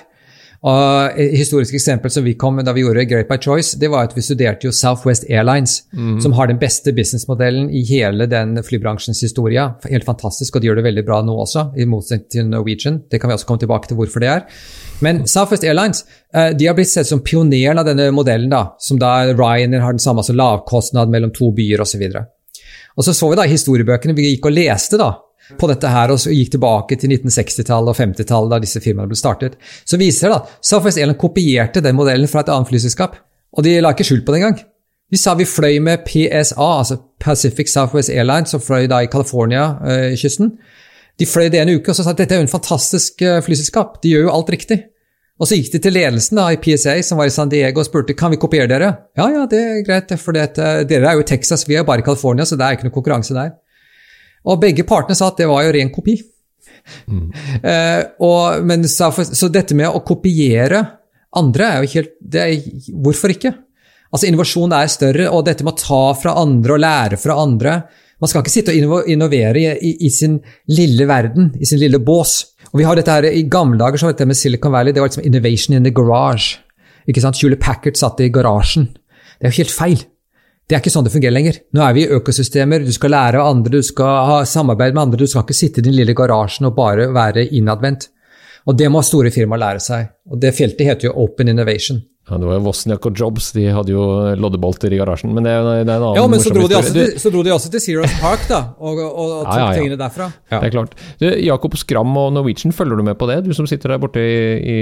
Og 0.61 1.17
Et 1.17 1.31
historisk 1.39 1.73
eksempel 1.73 2.11
som 2.13 2.25
vi 2.25 2.35
kom 2.37 2.59
med 2.59 2.67
da 2.67 2.73
vi 2.75 2.83
gjorde 2.83 3.07
Great 3.09 3.29
by 3.29 3.39
Choice, 3.41 3.79
det 3.81 3.89
var 3.89 4.05
at 4.05 4.13
vi 4.13 4.21
studerte 4.21 4.67
jo 4.67 4.73
Southwest 4.75 5.25
Airlines, 5.25 5.79
mm. 5.89 6.19
som 6.21 6.35
har 6.37 6.51
den 6.51 6.59
beste 6.61 6.93
businessmodellen 6.93 7.71
i 7.73 7.81
hele 7.89 8.27
den 8.29 8.53
flybransjens 8.63 9.23
historie. 9.25 9.63
Helt 9.89 10.05
fantastisk, 10.05 10.55
og 10.55 10.61
de 10.61 10.69
gjør 10.69 10.77
det 10.77 10.85
veldig 10.85 11.05
bra 11.07 11.21
nå 11.25 11.33
også, 11.45 11.71
i 11.81 11.87
motsetning 11.89 12.29
til 12.29 12.45
Norwegian. 12.51 13.01
Det 13.09 13.17
kan 13.21 13.31
vi 13.31 13.39
også 13.39 13.49
komme 13.49 13.63
tilbake 13.63 13.89
til 13.89 13.97
hvorfor 13.97 14.21
det 14.21 14.29
er. 14.29 14.45
Men 15.01 15.23
Southwest 15.25 15.65
Airlines 15.65 16.03
eh, 16.35 16.51
de 16.53 16.69
har 16.69 16.77
blitt 16.77 16.93
sett 16.93 17.09
som 17.09 17.23
pioneren 17.25 17.81
av 17.81 17.89
denne 17.89 18.11
modellen, 18.13 18.53
da, 18.53 18.75
som 18.77 19.01
da 19.01 19.31
Ryanair 19.33 19.81
har 19.81 19.97
den 19.97 20.03
samme, 20.03 20.21
altså 20.21 20.37
lavkostnad 20.37 21.09
mellom 21.09 21.33
to 21.33 21.49
byer 21.57 21.81
osv. 21.81 22.05
Og, 22.05 22.21
så 22.21 23.01
og 23.01 23.07
så 23.07 23.17
så 23.17 23.33
vi 23.33 23.41
da 23.41 23.49
historiebøkene, 23.49 24.13
vi 24.13 24.29
gikk 24.29 24.45
og 24.45 24.57
leste 24.59 25.01
da, 25.01 25.15
på 25.59 25.69
dette 25.71 25.89
her, 25.91 26.13
og 26.13 26.19
så 26.21 26.33
gikk 26.33 26.53
tilbake 26.55 26.97
til 26.99 27.13
1960-tallet 27.15 27.91
og 27.93 27.97
50-tallet 27.97 28.53
da 28.53 28.59
disse 28.63 28.81
firmaene 28.83 29.11
ble 29.11 29.19
startet, 29.19 29.57
så 29.87 29.99
viser 29.99 30.29
det 30.29 30.37
at 30.39 30.51
Southwest 30.63 31.01
Airlines 31.01 31.21
kopierte 31.21 31.83
den 31.83 31.97
modellen 31.97 32.29
fra 32.31 32.43
et 32.43 32.51
annet 32.53 32.71
flyselskap. 32.71 33.17
Og 33.57 33.65
de 33.65 33.79
la 33.83 33.91
ikke 33.91 34.07
skjul 34.07 34.21
på 34.23 34.33
det 34.33 34.41
engang. 34.41 34.61
De 35.11 35.19
sa 35.19 35.33
vi 35.35 35.47
fløy 35.49 35.81
med 35.83 36.05
PSA, 36.07 36.55
altså 36.55 37.01
Pacific 37.19 37.71
Southwest 37.71 38.13
Airlines, 38.13 38.53
som 38.53 38.63
fløy 38.63 38.87
da 38.87 39.01
i 39.03 39.09
California-kysten. 39.11 40.53
De 41.19 41.27
fløy 41.27 41.49
det 41.51 41.59
en 41.59 41.73
uke 41.75 41.91
og 41.91 41.97
så 41.97 42.05
sa 42.05 42.13
at 42.15 42.21
dette 42.21 42.37
er 42.37 42.39
jo 42.39 42.47
en 42.47 42.53
fantastisk 42.53 43.21
eh, 43.25 43.41
flyselskap, 43.43 43.99
de 44.01 44.15
gjør 44.15 44.29
jo 44.29 44.35
alt 44.37 44.53
riktig. 44.55 44.79
Og 45.41 45.49
så 45.49 45.57
gikk 45.57 45.71
de 45.73 45.81
til 45.81 45.95
ledelsen 45.97 46.37
da, 46.37 46.47
i 46.53 46.59
PSA, 46.61 46.95
som 47.03 47.19
var 47.19 47.27
i 47.27 47.33
San 47.33 47.49
Diego, 47.49 47.81
og 47.81 47.87
spurte 47.87 48.15
kan 48.17 48.31
vi 48.31 48.39
kopiere 48.41 48.69
dere. 48.69 48.91
Ja, 49.17 49.25
ja, 49.33 49.47
det 49.49 49.59
er 49.59 49.83
greit, 49.87 50.13
for 50.21 50.37
dere 50.37 50.85
er 50.85 51.17
jo 51.17 51.23
i 51.25 51.27
Texas, 51.27 51.65
vi 51.67 51.79
er 51.79 51.85
bare 51.87 52.03
i 52.03 52.05
California, 52.05 52.45
så 52.45 52.55
det 52.59 52.67
er 52.67 52.77
ikke 52.77 52.87
noe 52.87 52.95
konkurranse 52.95 53.35
der. 53.35 53.55
Og 54.47 54.61
begge 54.61 54.85
partene 54.87 55.17
sa 55.17 55.29
at 55.29 55.41
det 55.41 55.49
var 55.49 55.65
jo 55.65 55.73
ren 55.75 55.91
kopi. 55.93 56.17
Mm. 57.07 57.27
Uh, 57.61 58.01
og, 58.27 58.63
men, 58.65 58.87
så, 58.89 59.11
så, 59.13 59.49
dette 59.53 59.77
med 59.77 59.91
å 59.91 60.01
kopiere 60.05 60.81
andre 61.37 61.67
er 61.67 61.83
jo 61.83 61.91
helt 61.93 62.37
er, 62.41 62.55
Hvorfor 63.03 63.35
ikke? 63.35 63.53
Altså 64.11 64.27
Innovasjon 64.27 64.73
er 64.75 64.89
større, 64.91 65.29
og 65.31 65.45
dette 65.47 65.63
med 65.63 65.77
å 65.77 65.79
ta 65.79 66.01
fra 66.19 66.33
andre 66.41 66.75
og 66.75 66.81
lære 66.83 67.19
fra 67.21 67.37
andre 67.39 67.75
Man 68.19 68.27
skal 68.27 68.43
ikke 68.43 68.51
sitte 68.53 68.73
og 68.75 69.07
innovere 69.09 69.61
i, 69.61 69.69
i, 69.71 69.91
i 70.05 70.09
sin 70.13 70.35
lille 70.69 71.07
verden, 71.09 71.53
i 71.57 71.65
sin 71.65 71.79
lille 71.81 71.97
bås. 72.05 72.35
Og 72.69 72.77
vi 72.77 72.85
har 72.85 72.99
dette 72.99 73.15
her, 73.15 73.25
I 73.25 73.47
gamle 73.49 73.79
dager 73.79 73.97
så 73.97 74.05
var 74.07 74.13
dette 74.13 74.27
med 74.29 74.37
Silicon 74.37 74.75
Valley 74.75 74.93
det 74.93 75.01
var 75.01 75.09
liksom 75.09 75.25
innovation 75.25 75.73
in 75.77 75.87
the 75.87 75.93
garage. 75.95 76.59
Ikke 77.09 77.23
sant? 77.23 77.39
Julie 77.41 77.57
Packard 77.57 77.97
satt 77.97 78.21
i 78.21 78.29
garasjen. 78.29 78.91
Det 79.39 79.47
er 79.47 79.55
jo 79.55 79.63
helt 79.63 79.73
feil. 79.73 80.03
Det 80.71 80.77
er 80.77 80.79
ikke 80.85 80.91
sånn 80.93 81.03
det 81.03 81.11
fungerer 81.11 81.33
lenger. 81.35 81.57
Nå 81.75 81.81
er 81.83 81.95
vi 81.97 82.03
i 82.05 82.11
økosystemer, 82.15 82.85
du 82.87 82.93
skal 82.95 83.11
lære 83.11 83.41
av 83.41 83.49
andre, 83.57 83.81
du 83.81 83.83
skal 83.83 84.29
ha 84.29 84.37
samarbeid 84.47 84.93
med 84.95 85.01
andre, 85.01 85.17
du 85.19 85.27
skal 85.27 85.43
ikke 85.43 85.57
sitte 85.57 85.81
i 85.81 85.83
din 85.83 85.97
lille 85.97 86.15
garasjen 86.15 86.69
og 86.69 86.77
bare 86.77 87.09
være 87.11 87.43
innadvendt. 87.59 88.05
Og 88.71 88.77
det 88.79 88.87
må 88.93 89.01
store 89.03 89.33
firmaer 89.35 89.59
lære 89.59 89.81
seg. 89.83 90.05
Og 90.31 90.39
det 90.39 90.53
feltet 90.55 90.87
heter 90.87 91.09
jo 91.09 91.17
Open 91.25 91.51
Innovation. 91.51 91.99
Ja, 92.29 92.37
det 92.37 92.45
var 92.45 92.59
jo 92.59 92.61
Wozniak 92.67 93.05
og 93.09 93.17
Jobs, 93.17 93.47
de 93.55 93.63
hadde 93.73 93.91
jo 93.95 94.01
loddebolter 94.37 94.93
i 94.93 94.99
garasjen. 94.99 95.31
Men 95.33 95.47
det, 95.47 95.55
det 95.57 95.71
er 95.73 95.87
en 95.87 95.89
annen 95.95 96.19
Ja, 96.19 96.25
men 96.29 96.43
så 96.43 96.51
dro, 96.53 96.67
til, 96.69 97.15
så 97.19 97.31
dro, 97.33 97.41
de 97.43 97.51
også 97.55 97.71
til 97.73 97.81
Zeros 97.81 98.13
Park, 98.21 98.43
da, 98.47 98.59
og, 98.77 98.99
og, 99.01 99.09
og 99.17 99.31
tok 99.47 99.57
ja, 99.57 99.63
ja, 99.65 99.79
tingene 99.79 99.97
derfra. 99.99 100.27
Ja. 100.51 100.59
Det 100.61 100.69
er 100.69 100.75
klart. 100.75 100.93
Du, 101.17 101.25
Jakob 101.27 101.75
Skram 101.81 102.13
og 102.21 102.29
Norwegian, 102.37 102.75
følger 102.77 103.01
du 103.01 103.07
med 103.09 103.17
på 103.19 103.27
det? 103.31 103.39
Du 103.47 103.51
som 103.57 103.67
sitter 103.67 103.95
der 103.95 104.03
borte 104.03 104.21
i, 104.21 104.37
i, 104.61 104.77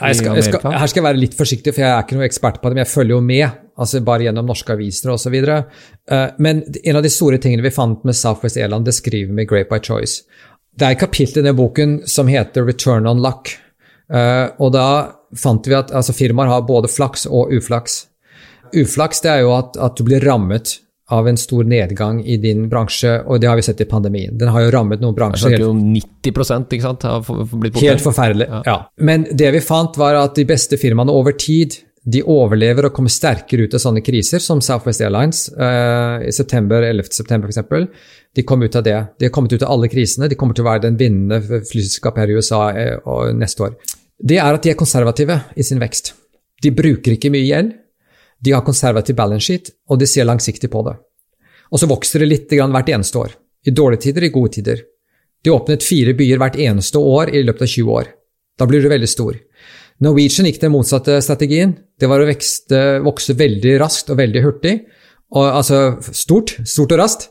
jeg 0.00 0.18
skal, 0.18 0.34
jeg 0.40 0.48
skal, 0.48 0.66
Her 0.74 0.90
skal 0.90 1.04
jeg 1.04 1.08
være 1.08 1.22
litt 1.22 1.38
forsiktig, 1.38 1.76
for 1.76 1.86
jeg 1.86 1.92
er 1.94 2.04
ikke 2.04 2.18
noen 2.18 2.26
ekspert 2.26 2.58
på 2.60 2.68
det, 2.68 2.76
men 2.76 2.84
jeg 2.84 2.92
følger 2.96 3.14
jo 3.14 3.22
med. 3.30 3.58
altså 3.78 4.04
Bare 4.10 4.26
gjennom 4.26 4.50
norske 4.50 4.74
aviser 4.74 5.14
osv. 5.14 5.40
Uh, 5.40 6.22
men 6.42 6.66
en 6.82 6.98
av 6.98 7.06
de 7.06 7.16
store 7.16 7.38
tingene 7.38 7.64
vi 7.64 7.76
fant 7.78 8.02
med 8.02 8.18
Southwest 8.18 8.58
Airland, 8.58 8.90
det 8.90 8.98
skriver 8.98 9.30
vi 9.30 9.46
i 9.46 9.52
Great 9.54 9.70
by 9.70 9.78
Choice. 9.78 10.26
Det 10.74 10.88
er 10.88 10.98
et 10.98 11.06
kapittel 11.06 11.44
i 11.44 11.46
den 11.46 11.54
boken 11.54 12.00
som 12.10 12.26
heter 12.26 12.66
Return 12.66 13.06
on 13.06 13.22
Luck. 13.22 13.60
Uh, 14.10 14.50
og 14.60 14.74
da 14.74 14.88
fant 15.40 15.66
vi 15.68 15.76
at 15.76 15.92
altså, 15.94 16.14
firmaer 16.16 16.52
har 16.52 16.66
både 16.68 16.90
flaks 16.92 17.26
og 17.30 17.52
uflaks. 17.54 18.04
Uflaks 18.74 19.22
det 19.24 19.30
er 19.30 19.44
jo 19.44 19.54
at, 19.56 19.78
at, 19.78 19.96
du 19.98 20.06
blir 20.06 20.24
rammet 20.24 20.78
av 21.12 21.28
en 21.28 21.36
stor 21.36 21.66
nedgang 21.68 22.22
i 22.24 22.38
din 22.40 22.64
bransje, 22.72 23.18
og 23.28 23.40
det 23.40 23.48
har 23.50 23.58
vi 23.60 23.64
sett 23.66 23.82
i 23.84 23.88
pandemien. 23.88 24.38
Den 24.40 24.48
har 24.54 24.64
jo 24.64 24.70
rammet 24.72 25.02
noen 25.04 25.16
bransjer. 25.16 25.52
Det 25.52 25.60
er 25.60 25.66
jo 25.66 25.74
90 25.76 26.30
ikke 26.78 26.84
sant? 26.86 27.04
Har 27.04 27.50
blitt 27.60 27.76
Helt 27.82 28.04
forferdelig, 28.04 28.48
ja. 28.48 28.62
ja. 28.66 28.78
Men 29.04 29.26
det 29.30 29.52
vi 29.54 29.60
fant, 29.64 29.98
var 30.00 30.16
at 30.22 30.38
de 30.38 30.46
beste 30.48 30.80
firmaene 30.80 31.12
over 31.12 31.36
tid 31.36 31.76
de 32.04 32.20
overlever 32.28 32.88
og 32.88 32.92
kommer 32.96 33.12
sterkere 33.12 33.64
ut 33.64 33.76
av 33.76 33.80
sånne 33.80 34.02
kriser, 34.04 34.42
som 34.42 34.60
Southwest 34.64 35.00
Airlines 35.00 35.46
eh, 35.52 36.26
i 36.28 36.32
september, 36.36 36.84
11. 36.84 37.08
september 37.16 37.48
f.eks. 37.48 38.10
De 38.34 38.44
kom 38.44 38.64
ut 38.64 38.76
av 38.76 38.84
det. 38.84 38.96
De 39.18 39.28
har 39.28 39.32
kommet 39.32 39.54
ut 39.54 39.62
av 39.62 39.72
alle 39.72 39.88
krisene. 39.88 40.28
De 40.28 40.36
kommer 40.36 40.56
til 40.56 40.66
å 40.66 40.68
være 40.68 40.84
den 40.88 40.98
vinnende 41.00 41.40
flyselskapet 41.64 42.24
her 42.24 42.32
i 42.32 42.36
USA 42.36 42.64
eh, 42.76 43.14
neste 43.38 43.68
år. 43.68 43.78
Det 44.18 44.38
er 44.38 44.54
at 44.54 44.62
de 44.62 44.72
er 44.72 44.78
konservative 44.78 45.40
i 45.56 45.66
sin 45.66 45.80
vekst. 45.82 46.12
De 46.62 46.72
bruker 46.74 47.16
ikke 47.16 47.32
mye 47.34 47.46
gjeld. 47.46 47.72
De 48.44 48.52
har 48.52 48.64
konservativ 48.64 49.16
balance 49.16 49.46
sheet, 49.46 49.70
og 49.88 49.98
de 50.00 50.08
ser 50.08 50.28
langsiktig 50.28 50.70
på 50.70 50.82
det. 50.86 50.94
Og 51.72 51.80
så 51.80 51.88
vokser 51.90 52.22
det 52.22 52.30
litt 52.30 52.52
hvert 52.52 52.90
eneste 52.92 53.18
år. 53.18 53.32
I 53.64 53.72
dårlige 53.72 54.08
tider, 54.08 54.26
i 54.26 54.34
gode 54.34 54.52
tider. 54.58 54.82
De 55.44 55.52
åpnet 55.52 55.84
fire 55.84 56.14
byer 56.16 56.40
hvert 56.40 56.58
eneste 56.60 57.00
år 57.00 57.32
i 57.34 57.42
løpet 57.44 57.66
av 57.66 57.72
20 57.72 57.96
år. 57.98 58.10
Da 58.60 58.68
blir 58.68 58.84
du 58.84 58.88
veldig 58.92 59.08
stor. 59.10 59.38
Norwegian 60.04 60.48
gikk 60.48 60.60
den 60.62 60.72
motsatte 60.74 61.18
strategien. 61.24 61.74
Det 62.00 62.08
var 62.10 62.22
å 62.22 62.28
vekste, 62.28 62.82
vokse 63.04 63.36
veldig 63.38 63.78
raskt 63.82 64.12
og 64.12 64.20
veldig 64.20 64.42
hurtig. 64.44 64.74
Og, 65.34 65.44
altså 65.44 65.80
stort, 66.14 66.56
stort 66.68 66.94
og 66.94 67.00
raskt. 67.02 67.28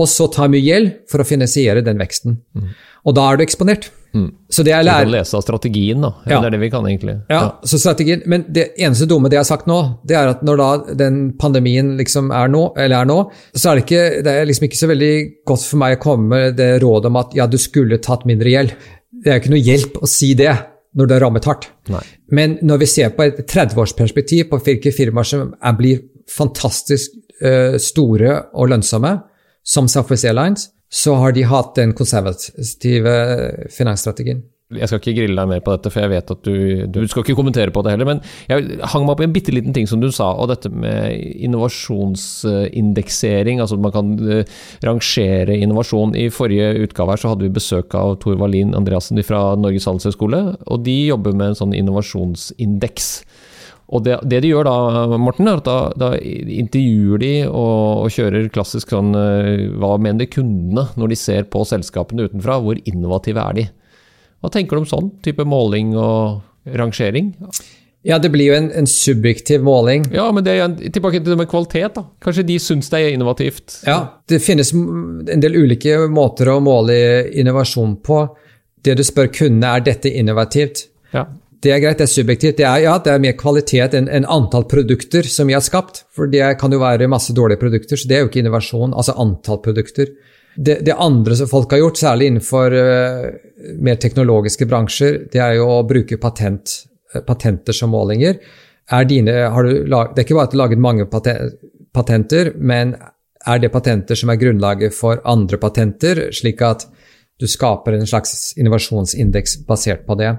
Og 0.00 0.08
så 0.10 0.26
ta 0.32 0.48
mye 0.50 0.64
gjeld 0.64 0.94
for 1.10 1.22
å 1.22 1.28
finansiere 1.28 1.84
den 1.86 2.00
veksten. 2.00 2.40
Mm. 2.56 2.72
Og 3.06 3.16
da 3.16 3.28
er 3.28 3.38
du 3.38 3.44
eksponert. 3.44 3.90
Mm. 4.14 4.28
Så 4.48 4.62
det 4.62 4.70
jeg 4.70 4.86
lærer... 4.86 5.04
Du 5.04 5.10
kan 5.10 5.16
lese 5.16 5.36
av 5.38 5.42
strategien, 5.42 6.04
da. 6.04 6.10
Ja. 6.22 6.38
Det 6.38 6.48
er 6.48 6.54
det 6.54 6.60
vi 6.62 6.70
kan, 6.70 6.86
egentlig. 6.86 7.14
Ja, 7.32 7.38
ja, 7.40 7.46
så 7.66 7.80
strategien, 7.82 8.22
Men 8.30 8.44
det 8.54 8.68
eneste 8.78 9.08
dumme 9.10 9.30
det 9.30 9.40
jeg 9.40 9.42
har 9.42 9.48
sagt 9.50 9.70
nå, 9.70 9.78
det 10.06 10.18
er 10.18 10.30
at 10.30 10.44
når 10.46 10.60
da 10.60 10.68
den 11.02 11.22
pandemien 11.40 11.94
liksom 11.98 12.30
er 12.34 12.52
nå, 12.52 12.68
eller 12.78 13.02
er 13.02 13.10
nå, 13.10 13.18
så 13.52 13.72
er 13.72 13.80
det 13.80 13.86
ikke 13.86 14.04
det 14.24 14.36
er 14.36 14.46
liksom 14.50 14.68
ikke 14.68 14.80
så 14.80 14.90
veldig 14.90 15.14
godt 15.50 15.66
for 15.66 15.82
meg 15.82 15.96
å 15.96 16.02
komme 16.04 16.30
med 16.30 16.60
det 16.60 16.70
rådet 16.84 17.10
om 17.10 17.18
at 17.24 17.34
ja, 17.36 17.48
du 17.50 17.58
skulle 17.60 17.98
tatt 18.04 18.26
mindre 18.28 18.54
gjeld. 18.54 18.76
Det 19.24 19.32
er 19.32 19.38
jo 19.38 19.44
ikke 19.44 19.54
noe 19.56 19.66
hjelp 19.66 20.00
å 20.04 20.10
si 20.10 20.30
det 20.38 20.52
når 20.94 21.10
det 21.10 21.16
er 21.16 21.24
rammet 21.26 21.48
hardt. 21.50 21.68
Nei. 21.90 22.02
Men 22.38 22.58
når 22.62 22.84
vi 22.84 22.90
ser 22.90 23.14
på 23.16 23.26
et 23.26 23.40
30-årsperspektiv 23.50 24.46
på 24.50 24.60
hvilke 24.62 24.94
firmaer 24.94 25.26
som 25.26 25.50
blir 25.78 26.04
fantastisk 26.30 27.16
uh, 27.42 27.74
store 27.82 28.36
og 28.54 28.70
lønnsomme, 28.70 29.16
som 29.64 29.88
Southwest 29.88 30.28
Airlines, 30.28 30.68
så 30.94 31.16
har 31.18 31.34
de 31.34 31.42
hatt 31.50 31.74
den 31.78 31.94
konservative 31.96 33.14
finansstrategien. 33.74 34.44
Jeg 34.74 34.88
skal 34.88 34.98
ikke 34.98 35.12
grille 35.18 35.36
deg 35.36 35.48
mer 35.50 35.60
på 35.62 35.72
dette, 35.74 35.90
for 35.92 36.00
jeg 36.02 36.10
vet 36.14 36.30
at 36.32 36.46
du, 36.46 36.54
du 36.88 37.08
skal 37.10 37.22
ikke 37.22 37.36
kommentere 37.36 37.74
på 37.74 37.82
det 37.84 37.92
heller. 37.92 38.08
Men 38.08 38.20
jeg 38.48 38.58
hang 38.90 39.02
meg 39.04 39.12
opp 39.12 39.22
i 39.22 39.26
en 39.28 39.34
bitte 39.34 39.54
liten 39.54 39.74
ting 39.76 39.86
som 39.90 40.00
du 40.02 40.08
sa, 40.14 40.28
og 40.40 40.48
dette 40.50 40.68
med 40.72 40.98
innovasjonsindeksering. 41.46 43.56
Altså 43.62 43.74
at 43.76 43.84
man 43.84 43.94
kan 43.94 44.06
eh, 44.24 44.48
rangere 44.86 45.54
innovasjon. 45.60 46.16
I 46.18 46.34
forrige 46.34 46.68
utgave 46.86 47.10
her 47.12 47.20
så 47.20 47.30
hadde 47.34 47.46
vi 47.46 47.58
besøk 47.58 47.88
av 47.98 48.08
Tor 48.24 48.36
Wallin 48.40 48.76
Andreassen 48.78 49.18
fra 49.26 49.40
Norges 49.60 49.88
handelshøyskole, 49.90 50.40
og 50.64 50.76
de 50.88 50.98
jobber 51.10 51.32
med 51.36 51.46
en 51.52 51.60
sånn 51.60 51.76
innovasjonsindeks. 51.76 53.06
Og 53.92 54.04
det, 54.06 54.16
det, 54.24 54.40
de 54.44 54.50
gjør 54.50 54.64
da, 54.66 54.76
Morten, 55.20 55.48
er 55.50 55.60
at 55.60 55.68
da, 55.68 55.76
da 56.00 56.10
intervjuer 56.16 57.20
de 57.20 57.32
og, 57.50 58.04
og, 58.06 58.08
kjører 58.14 58.48
klassisk 58.54 58.94
sånn 58.94 59.12
eh, 59.18 59.66
Hva 59.76 59.98
mener 60.00 60.30
kundene 60.32 60.86
når 60.96 61.12
de 61.12 61.18
ser 61.20 61.48
på 61.52 61.66
selskapene 61.68 62.30
utenfra? 62.30 62.58
Hvor 62.64 62.80
innovative 62.80 63.44
er 63.44 63.58
de? 63.58 63.66
Hva 64.40 64.52
tenker 64.52 64.76
du 64.76 64.84
om 64.84 64.88
sånn 64.88 65.12
type 65.24 65.44
måling 65.48 65.92
og 66.00 66.40
rangering? 66.76 67.34
Ja, 68.04 68.18
det 68.20 68.28
blir 68.34 68.50
jo 68.50 68.56
en, 68.58 68.66
en 68.76 68.88
subjektiv 68.88 69.62
måling. 69.64 70.04
Ja, 70.12 70.26
men 70.32 70.44
det 70.44 70.58
er 70.60 70.72
tilbake 70.92 71.22
til 71.22 71.32
det 71.32 71.38
med 71.40 71.48
kvalitet, 71.48 71.94
da. 71.96 72.02
Kanskje 72.20 72.44
de 72.50 72.58
syns 72.60 72.90
det 72.92 73.00
er 73.00 73.14
innovativt? 73.14 73.78
Ja, 73.88 73.98
det 74.28 74.42
finnes 74.44 74.74
en 74.76 75.44
del 75.44 75.56
ulike 75.56 76.02
måter 76.12 76.52
å 76.52 76.58
måle 76.64 76.96
innovasjon 77.32 77.96
på. 78.04 78.18
Det 78.84 78.98
du 78.98 79.04
spør 79.08 79.32
kundene, 79.32 79.78
er 79.78 79.86
dette 79.88 80.12
innovativt? 80.12 80.84
Ja. 81.16 81.24
Det 81.64 81.72
er 81.72 81.80
greit, 81.80 81.96
det 81.96 82.04
er 82.04 82.12
subjektivt. 82.12 82.58
Det 82.58 82.66
er, 82.68 82.82
ja, 82.84 82.98
det 83.00 83.12
er 83.14 83.22
mer 83.24 83.36
kvalitet 83.40 83.94
enn 83.96 84.10
en 84.12 84.26
antall 84.28 84.66
produkter 84.68 85.24
som 85.24 85.48
vi 85.48 85.56
har 85.56 85.64
skapt. 85.64 86.02
For 86.12 86.28
det 86.28 86.42
kan 86.60 86.74
jo 86.74 86.82
være 86.82 87.08
masse 87.08 87.32
dårlige 87.36 87.62
produkter, 87.62 87.96
så 87.96 88.10
det 88.10 88.18
er 88.18 88.24
jo 88.24 88.28
ikke 88.28 88.42
innovasjon. 88.42 88.92
Altså 88.92 89.16
antall 89.24 89.62
produkter. 89.64 90.12
Det, 90.54 90.82
det 90.86 90.98
andre 91.00 91.38
som 91.38 91.48
folk 91.50 91.72
har 91.72 91.80
gjort, 91.80 92.02
særlig 92.02 92.28
innenfor 92.30 92.76
uh, 92.76 93.30
mer 93.82 93.96
teknologiske 94.02 94.68
bransjer, 94.70 95.24
det 95.32 95.40
er 95.40 95.56
jo 95.58 95.70
å 95.72 95.80
bruke 95.88 96.20
patent, 96.20 96.76
uh, 97.14 97.22
patenter 97.26 97.74
som 97.74 97.94
målinger. 97.94 98.36
Er 98.92 99.08
dine, 99.08 99.32
lag, 99.88 100.12
det 100.12 100.20
er 100.20 100.28
ikke 100.28 100.36
bare 100.36 100.50
at 100.50 100.52
du 100.52 100.58
har 100.58 100.66
laget 100.66 100.84
mange 100.84 101.08
patenter, 101.08 102.52
men 102.60 102.92
er 103.48 103.60
det 103.60 103.72
patenter 103.72 104.20
som 104.20 104.30
er 104.32 104.40
grunnlaget 104.40 104.94
for 104.96 105.24
andre 105.28 105.58
patenter, 105.60 106.26
slik 106.36 106.60
at 106.64 106.84
du 107.40 107.46
skaper 107.50 107.96
en 107.96 108.06
slags 108.06 108.52
innovasjonsindeks 108.56 109.58
basert 109.68 110.04
på 110.06 110.16
det. 110.20 110.30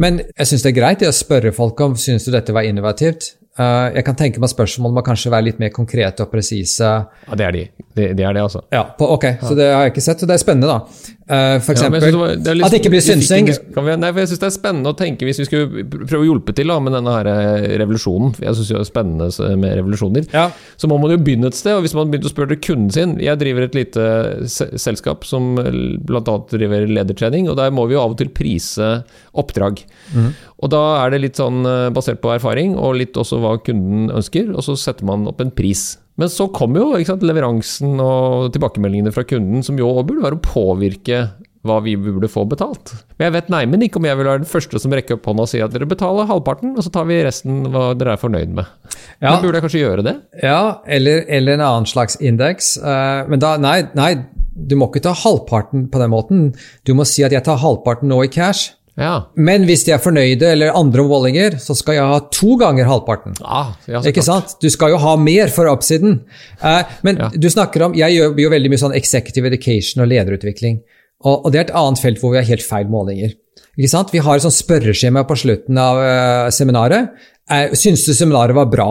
Men 0.00 0.22
jeg 0.24 0.48
syns 0.48 0.64
det 0.64 0.72
er 0.72 0.78
greit 0.80 1.04
å 1.04 1.12
spørre 1.14 1.52
folk 1.56 1.80
om 1.84 1.96
syns 2.00 2.24
du 2.24 2.32
dette 2.34 2.54
var 2.56 2.68
innovativt. 2.68 3.34
Uh, 3.56 3.88
jeg 3.96 4.04
kan 4.04 4.16
tenke 4.18 4.40
meg 4.42 4.50
spørsmål 4.52 4.92
må 4.98 5.02
kanskje 5.04 5.30
være 5.32 5.48
litt 5.48 5.60
mer 5.62 5.70
konkrete 5.72 6.26
og 6.26 6.32
presise. 6.32 6.90
Ja, 7.26 7.38
det 7.40 7.46
er 7.46 7.54
de. 7.56 7.62
Det, 7.96 8.10
det 8.18 8.26
er 8.28 8.34
det, 8.36 8.42
altså. 8.44 8.60
Ja, 8.74 8.82
på, 8.98 9.08
ok, 9.14 9.24
ja. 9.30 9.38
Så 9.40 9.54
det 9.56 9.70
har 9.72 9.86
jeg 9.86 9.94
ikke 9.94 10.04
sett, 10.04 10.20
så 10.20 10.28
det 10.28 10.36
er 10.36 10.42
spennende, 10.42 10.68
da. 10.68 11.14
Uh, 11.26 11.56
for 11.58 11.72
eksempel 11.72 12.04
ja, 12.04 12.10
det 12.38 12.42
det 12.44 12.52
at 12.62 12.70
det 12.70 12.78
ikke 12.78 12.92
blir 12.92 13.02
synsing. 13.02 13.48
nei, 13.50 14.10
for 14.12 14.20
jeg 14.22 14.28
syns 14.30 14.42
det 14.42 14.46
er 14.46 14.52
spennende 14.54 14.92
å 14.92 14.94
tenke, 14.94 15.26
hvis 15.26 15.40
vi 15.40 15.46
skulle 15.48 15.86
prøve 16.04 16.20
å 16.20 16.26
hjelpe 16.28 16.54
til 16.54 16.70
da, 16.70 16.76
med 16.78 16.94
denne 16.94 17.14
her 17.16 17.26
eh, 17.32 17.64
revolusjonen 17.82 18.36
Jeg 18.44 18.54
syns 18.54 18.70
det 18.70 18.76
er 18.78 18.86
spennende 18.86 19.48
med 19.58 19.74
revolusjoner. 19.80 20.28
Ja. 20.30 20.44
Så 20.78 20.86
må 20.92 21.00
man 21.02 21.10
jo 21.10 21.18
begynne 21.18 21.50
et 21.50 21.58
sted, 21.58 21.74
og 21.74 21.82
hvis 21.82 21.96
man 21.98 22.12
begynner 22.12 22.30
å 22.30 22.34
spørre 22.34 22.60
kunden 22.62 22.92
sin 22.94 23.16
Jeg 23.24 23.40
driver 23.40 23.66
et 23.66 23.74
lite 23.74 24.04
selskap 24.46 25.26
som 25.26 25.56
bl.a. 25.56 26.36
driver 26.52 26.86
ledertrening, 26.92 27.50
og 27.50 27.58
der 27.58 27.74
må 27.74 27.88
vi 27.88 27.96
jo 27.96 28.04
av 28.04 28.14
og 28.14 28.20
til 28.20 28.30
prise 28.36 28.92
oppdrag. 29.36 29.82
Mm. 30.14 30.30
Og 30.62 30.72
da 30.72 30.84
er 31.02 31.12
det 31.12 31.22
litt 31.24 31.40
sånn 31.40 31.66
basert 31.96 32.22
på 32.22 32.30
erfaring, 32.36 32.76
og 32.78 33.00
litt 33.00 33.18
også 33.18 33.40
hva 33.42 33.45
kunden 33.66 34.10
ønsker, 34.14 34.50
og 34.54 34.64
så 34.66 34.76
setter 34.80 35.06
man 35.08 35.26
opp 35.30 35.42
en 35.42 35.54
pris. 35.54 35.94
Men 36.16 36.30
så 36.32 36.48
kommer 36.52 36.80
jo 36.80 37.04
sant, 37.04 37.24
leveransen 37.26 37.98
og 38.00 38.52
tilbakemeldingene 38.54 39.12
fra 39.12 39.26
kunden, 39.28 39.64
som 39.66 39.76
jo 39.80 39.90
burde 40.00 40.24
være 40.24 40.38
å 40.38 40.44
påvirke 40.44 41.26
hva 41.66 41.80
vi 41.82 41.96
burde 41.98 42.30
få 42.30 42.44
betalt. 42.48 42.92
Men 43.16 43.26
jeg 43.26 43.34
vet 43.36 43.50
neimen 43.52 43.82
ikke 43.84 44.00
om 44.00 44.06
jeg 44.08 44.18
vil 44.18 44.28
være 44.28 44.42
den 44.44 44.50
første 44.50 44.80
som 44.82 44.94
rekker 44.94 45.18
opp 45.18 45.26
hånda 45.28 45.46
og 45.46 45.50
sier 45.50 45.66
at 45.66 45.74
dere 45.74 45.88
betaler 45.90 46.28
halvparten, 46.30 46.76
og 46.76 46.86
så 46.86 46.92
tar 46.94 47.08
vi 47.08 47.18
resten 47.26 47.66
hva 47.74 47.88
dere 47.98 48.14
er 48.14 48.22
fornøyd 48.22 48.54
med. 48.56 48.70
Ja. 49.18 49.32
Men 49.32 49.42
burde 49.42 49.58
jeg 49.58 49.66
kanskje 49.66 49.82
gjøre 49.82 50.06
det? 50.06 50.16
Ja, 50.44 50.60
eller, 50.98 51.24
eller 51.26 51.58
en 51.58 51.66
annen 51.66 51.90
slags 51.90 52.18
indeks. 52.22 52.76
Uh, 52.78 53.26
men 53.30 53.42
da, 53.42 53.56
nei, 53.60 53.80
nei, 53.98 54.12
du 54.56 54.76
må 54.78 54.88
ikke 54.90 55.04
ta 55.04 55.14
halvparten 55.16 55.88
på 55.92 56.00
den 56.00 56.12
måten. 56.12 56.48
Du 56.88 56.94
må 56.96 57.04
si 57.08 57.26
at 57.26 57.34
jeg 57.34 57.44
tar 57.44 57.60
halvparten 57.60 58.08
nå 58.12 58.22
i 58.24 58.32
cash. 58.32 58.75
Ja. 58.96 59.28
Men 59.36 59.66
hvis 59.68 59.84
de 59.84 59.92
er 59.92 60.00
fornøyde 60.00 60.48
eller 60.54 60.76
andre 60.76 61.04
målinger, 61.04 61.58
så 61.60 61.76
skal 61.76 61.98
jeg 61.98 62.08
ha 62.08 62.20
to 62.32 62.56
ganger 62.60 62.88
halvparten. 62.88 63.36
Ah, 63.44 63.74
ja, 63.90 64.00
ikke 64.08 64.24
sant? 64.24 64.56
Du 64.62 64.70
skal 64.72 64.94
jo 64.94 65.00
ha 65.02 65.12
mer 65.20 65.52
for 65.52 65.68
oppsiden. 65.68 66.22
Eh, 66.64 66.94
men 67.04 67.20
ja. 67.20 67.28
du 67.32 67.48
snakker 67.52 67.84
om 67.86 67.96
Jeg 67.98 68.16
gjør 68.16 68.40
jo 68.40 68.52
veldig 68.54 68.72
mye 68.72 68.80
sånn 68.80 68.96
executive 68.96 69.50
education 69.52 70.04
og 70.04 70.08
lederutvikling. 70.14 70.80
Og, 71.24 71.34
og, 71.34 71.50
det 71.52 71.60
er 71.60 71.66
et 71.68 71.76
annet 71.76 72.00
felt 72.00 72.22
hvor 72.22 72.32
vi 72.32 72.40
har 72.40 72.48
helt 72.48 72.64
feil 72.64 72.88
målinger. 72.92 73.36
Ikke 73.76 73.92
sant? 73.92 74.12
Vi 74.16 74.24
har 74.24 74.38
et 74.38 74.44
sånt 74.44 74.56
spørreskjema 74.56 75.26
på 75.28 75.36
slutten 75.44 75.80
av 75.80 76.00
uh, 76.00 76.48
seminaret. 76.54 77.12
Eh, 77.52 77.76
Syns 77.76 78.06
du 78.08 78.14
seminaret 78.16 78.56
var 78.56 78.70
bra? 78.72 78.88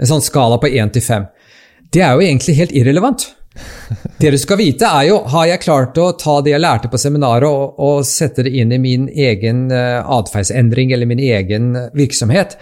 En 0.00 0.08
sånn 0.08 0.24
skala 0.24 0.56
på 0.60 0.72
1 0.72 0.96
til 0.96 1.04
5. 1.04 1.28
Det 1.92 2.00
er 2.00 2.16
jo 2.16 2.24
egentlig 2.24 2.56
helt 2.56 2.72
irrelevant. 2.76 3.28
Det 4.18 4.30
du 4.32 4.38
skal 4.40 4.58
vite, 4.60 4.88
er 4.88 5.08
jo 5.10 5.18
har 5.32 5.48
jeg 5.50 5.62
klart 5.64 5.98
å 6.00 6.12
ta 6.18 6.38
det 6.44 6.54
jeg 6.54 6.62
lærte 6.62 6.90
på 6.92 7.00
seminaret 7.00 7.48
og, 7.48 7.80
og 7.82 8.06
sette 8.08 8.44
det 8.46 8.52
inn 8.56 8.72
i 8.72 8.80
min 8.80 9.08
egen 9.10 9.66
uh, 9.72 10.00
atferdsendring 10.18 10.94
eller 10.94 11.10
min 11.10 11.20
egen 11.22 11.72
virksomhet. 11.96 12.56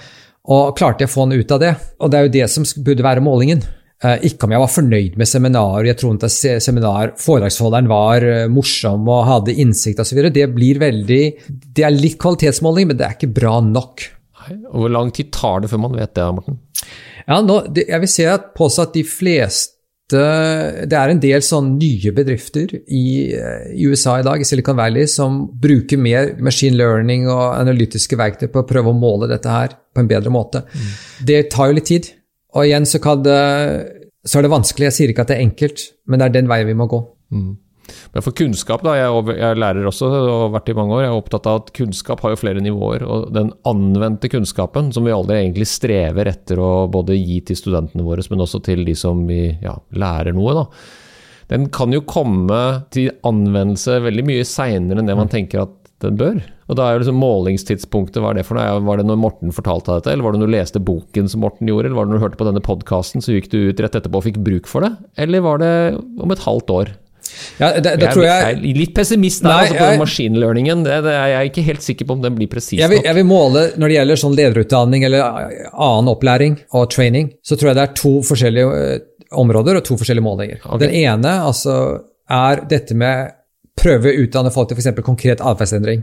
Og 0.51 0.73
klarte 0.79 1.05
jeg 1.05 1.11
å 1.11 1.15
få 1.15 1.29
noe 1.29 1.45
ut 1.45 1.53
av 1.55 1.61
det? 1.63 1.75
Og 2.01 2.11
det 2.11 2.19
er 2.19 2.27
jo 2.27 2.35
det 2.39 2.49
som 2.51 2.67
burde 2.87 3.07
være 3.07 3.25
målingen. 3.25 3.63
Uh, 4.01 4.17
ikke 4.27 4.49
om 4.49 4.55
jeg 4.57 4.65
var 4.65 4.73
fornøyd 4.73 5.19
med 5.21 5.29
seminaret, 5.29 5.91
jeg 5.91 6.01
trodde 6.01 6.31
at 6.31 6.65
seminar, 6.65 7.13
foredragsholderen 7.21 7.91
var 7.91 8.27
morsom 8.51 9.11
og 9.13 9.27
hadde 9.29 9.59
innsikt 9.61 10.01
osv. 10.03 10.25
Det 10.33 10.49
blir 10.55 10.81
veldig 10.81 11.25
Det 11.77 11.85
er 11.87 11.95
litt 11.95 12.19
kvalitetsmåling, 12.23 12.91
men 12.91 12.99
det 12.99 13.07
er 13.07 13.19
ikke 13.19 13.35
bra 13.37 13.59
nok. 13.63 14.09
Hvor 14.73 14.91
lang 14.91 15.13
tid 15.15 15.31
tar 15.37 15.61
det 15.63 15.71
før 15.71 15.85
man 15.85 15.99
vet 16.01 16.17
det, 16.17 16.25
Morten? 16.35 16.57
Ja, 17.29 17.39
nå, 17.45 17.61
jeg 17.77 18.01
vil 18.03 18.11
si 18.11 18.25
at 18.27 18.51
påstå 18.57 18.89
at 18.89 18.97
de 18.97 19.05
fleste 19.07 19.80
det 20.17 20.97
er 20.97 21.13
en 21.13 21.21
del 21.23 21.43
sånn 21.45 21.75
nye 21.77 22.13
bedrifter 22.17 22.73
i, 22.81 23.05
i, 23.31 23.87
USA 23.87 24.19
i 24.21 24.27
dag, 24.27 24.41
i 24.41 24.49
Silicon 24.49 24.79
Valley, 24.79 25.07
som 25.11 25.43
bruker 25.63 26.01
mer 26.01 26.35
machine 26.43 26.79
learning 26.79 27.29
og 27.31 27.55
analytiske 27.59 28.19
verktøy 28.19 28.49
på 28.51 28.63
å 28.63 28.69
prøve 28.69 28.93
å 28.93 28.97
måle 28.97 29.31
dette 29.31 29.53
her 29.53 29.77
på 29.95 30.03
en 30.03 30.11
bedre 30.11 30.33
måte. 30.35 30.65
Mm. 30.71 30.91
Det 31.31 31.41
tar 31.55 31.71
jo 31.71 31.79
litt 31.79 31.91
tid. 31.91 32.11
Og 32.57 32.67
igjen 32.67 32.89
så, 32.89 32.99
det, 33.23 33.41
så, 34.27 34.39
er 34.39 34.47
det 34.47 34.53
vanskelig. 34.53 34.89
Jeg 34.89 34.97
sier 34.97 35.13
ikke 35.13 35.27
at 35.27 35.33
det 35.33 35.39
er 35.39 35.47
enkelt, 35.47 35.87
men 36.11 36.21
det 36.21 36.29
er 36.29 36.39
den 36.41 36.51
veien 36.51 36.71
vi 36.71 36.79
må 36.79 36.89
gå. 36.91 37.03
Mm. 37.35 37.53
Men 38.15 38.25
for 38.27 38.37
kunnskap, 38.37 38.85
da, 38.87 38.95
jeg, 38.99 39.37
jeg 39.41 39.61
lærer 39.61 39.91
også 39.91 40.11
og 40.11 40.31
har 40.31 40.55
vært 40.57 40.73
i 40.73 40.77
mange 40.79 40.97
år, 40.97 41.05
jeg 41.05 41.13
er 41.13 41.21
opptatt 41.21 41.51
av 41.51 41.61
at 41.63 41.75
kunnskap 41.77 42.25
har 42.25 42.35
jo 42.35 42.41
flere 42.41 42.65
nivåer. 42.65 43.05
Og 43.07 43.29
den 43.37 43.53
anvendte 43.69 44.31
kunnskapen, 44.33 44.93
som 44.95 45.07
vi 45.07 45.15
aldri 45.15 45.41
egentlig 45.43 45.69
strever 45.71 46.33
etter 46.33 46.63
å 46.63 46.73
både 46.93 47.19
gi 47.19 47.41
til 47.51 47.59
studentene 47.59 48.07
våre, 48.07 48.25
men 48.31 48.47
også 48.47 48.63
til 48.67 48.85
de 48.87 48.97
som 48.99 49.25
vi 49.29 49.47
ja, 49.63 49.77
lærer 49.97 50.37
noe, 50.37 50.57
da. 50.63 50.67
Den 51.51 51.67
kan 51.75 51.91
jo 51.91 52.05
komme 52.07 52.61
til 52.95 53.11
anvendelse 53.27 53.97
veldig 54.05 54.23
mye 54.29 54.47
seinere 54.47 55.03
enn 55.03 55.09
det 55.11 55.17
man 55.19 55.27
mm. 55.27 55.33
tenker 55.33 55.65
at 55.65 55.77
den 56.05 56.17
bør. 56.21 56.39
Og 56.71 56.77
da 56.79 56.87
er 56.87 56.95
jo 56.95 57.03
liksom 57.03 57.19
målingstidspunktet, 57.21 58.21
hva 58.23 58.31
er 58.31 58.41
det 58.41 58.47
for 58.49 58.57
noe? 58.57 58.79
Var 58.87 59.01
det 59.01 59.07
når 59.09 59.19
Morten 59.21 59.55
fortalte 59.55 59.99
dette, 59.99 60.13
eller 60.15 60.25
var 60.25 60.37
det 60.37 60.41
når 60.41 60.51
du 60.51 60.55
leste 60.55 60.83
boken 60.87 61.29
som 61.29 61.43
Morten 61.45 61.69
gjorde, 61.69 61.91
eller 61.91 61.99
var 61.99 62.07
det 62.07 62.15
når 62.15 62.21
du 62.21 62.25
hørte 62.25 62.41
på 62.41 62.47
denne 62.49 62.65
podkasten, 62.65 63.25
så 63.25 63.35
gikk 63.35 63.51
du 63.53 63.59
ut 63.69 63.83
rett 63.83 63.99
etterpå 63.99 64.21
og 64.23 64.27
fikk 64.29 64.39
bruk 64.47 64.71
for 64.71 64.87
det? 64.87 64.93
Eller 65.21 65.45
var 65.45 65.61
det 65.63 65.73
om 65.99 66.33
et 66.33 66.45
halvt 66.47 66.75
år? 66.77 66.95
Ja, 67.61 67.73
det, 67.77 67.83
det 67.85 68.07
jeg, 68.07 68.15
tror 68.15 68.25
jeg, 68.25 68.47
er 68.51 68.79
litt 68.81 68.95
pessimist 68.97 69.43
der 69.45 69.51
Nei, 69.51 69.63
altså, 69.67 69.77
på 69.79 69.89
jeg- 69.91 70.01
maskinlearningen. 70.03 70.85
Det, 70.87 70.99
det 71.05 71.15
er 71.17 71.33
jeg 71.35 71.51
ikke 71.51 71.65
helt 71.67 71.87
sikker 71.87 72.09
på 72.09 72.17
om 72.17 72.23
den 72.25 72.39
blir 72.39 72.51
presis 72.53 72.81
nok. 72.81 73.05
jeg 73.05 73.19
vil 73.19 73.29
måle 73.29 73.65
når 73.77 73.93
det 73.93 73.99
gjelder 73.99 74.21
sånn 74.25 74.37
lederutdanning 74.39 75.05
eller 75.09 75.27
annen 75.71 76.13
opplæring 76.15 76.57
og 76.77 76.89
training, 76.95 77.33
så 77.43 77.59
tror 77.59 77.73
jeg 77.73 77.81
det 77.81 77.85
er 77.89 77.99
to 78.01 78.15
forskjellige 78.27 78.79
eh, 78.81 79.03
områder 79.41 79.79
og 79.81 79.85
to 79.87 79.99
forskjellige 80.01 80.27
målinger. 80.27 80.63
Okay. 80.65 80.87
Den 80.87 80.97
ene 81.03 81.35
altså, 81.47 81.77
er 82.31 82.65
dette 82.71 82.97
med 82.99 83.37
prøve 83.81 84.11
å 84.11 84.25
utdanne 84.25 84.53
folk 84.53 84.71
til 84.71 84.81
f.eks. 84.81 85.05
konkret 85.07 85.41
atferdsendring. 85.41 86.03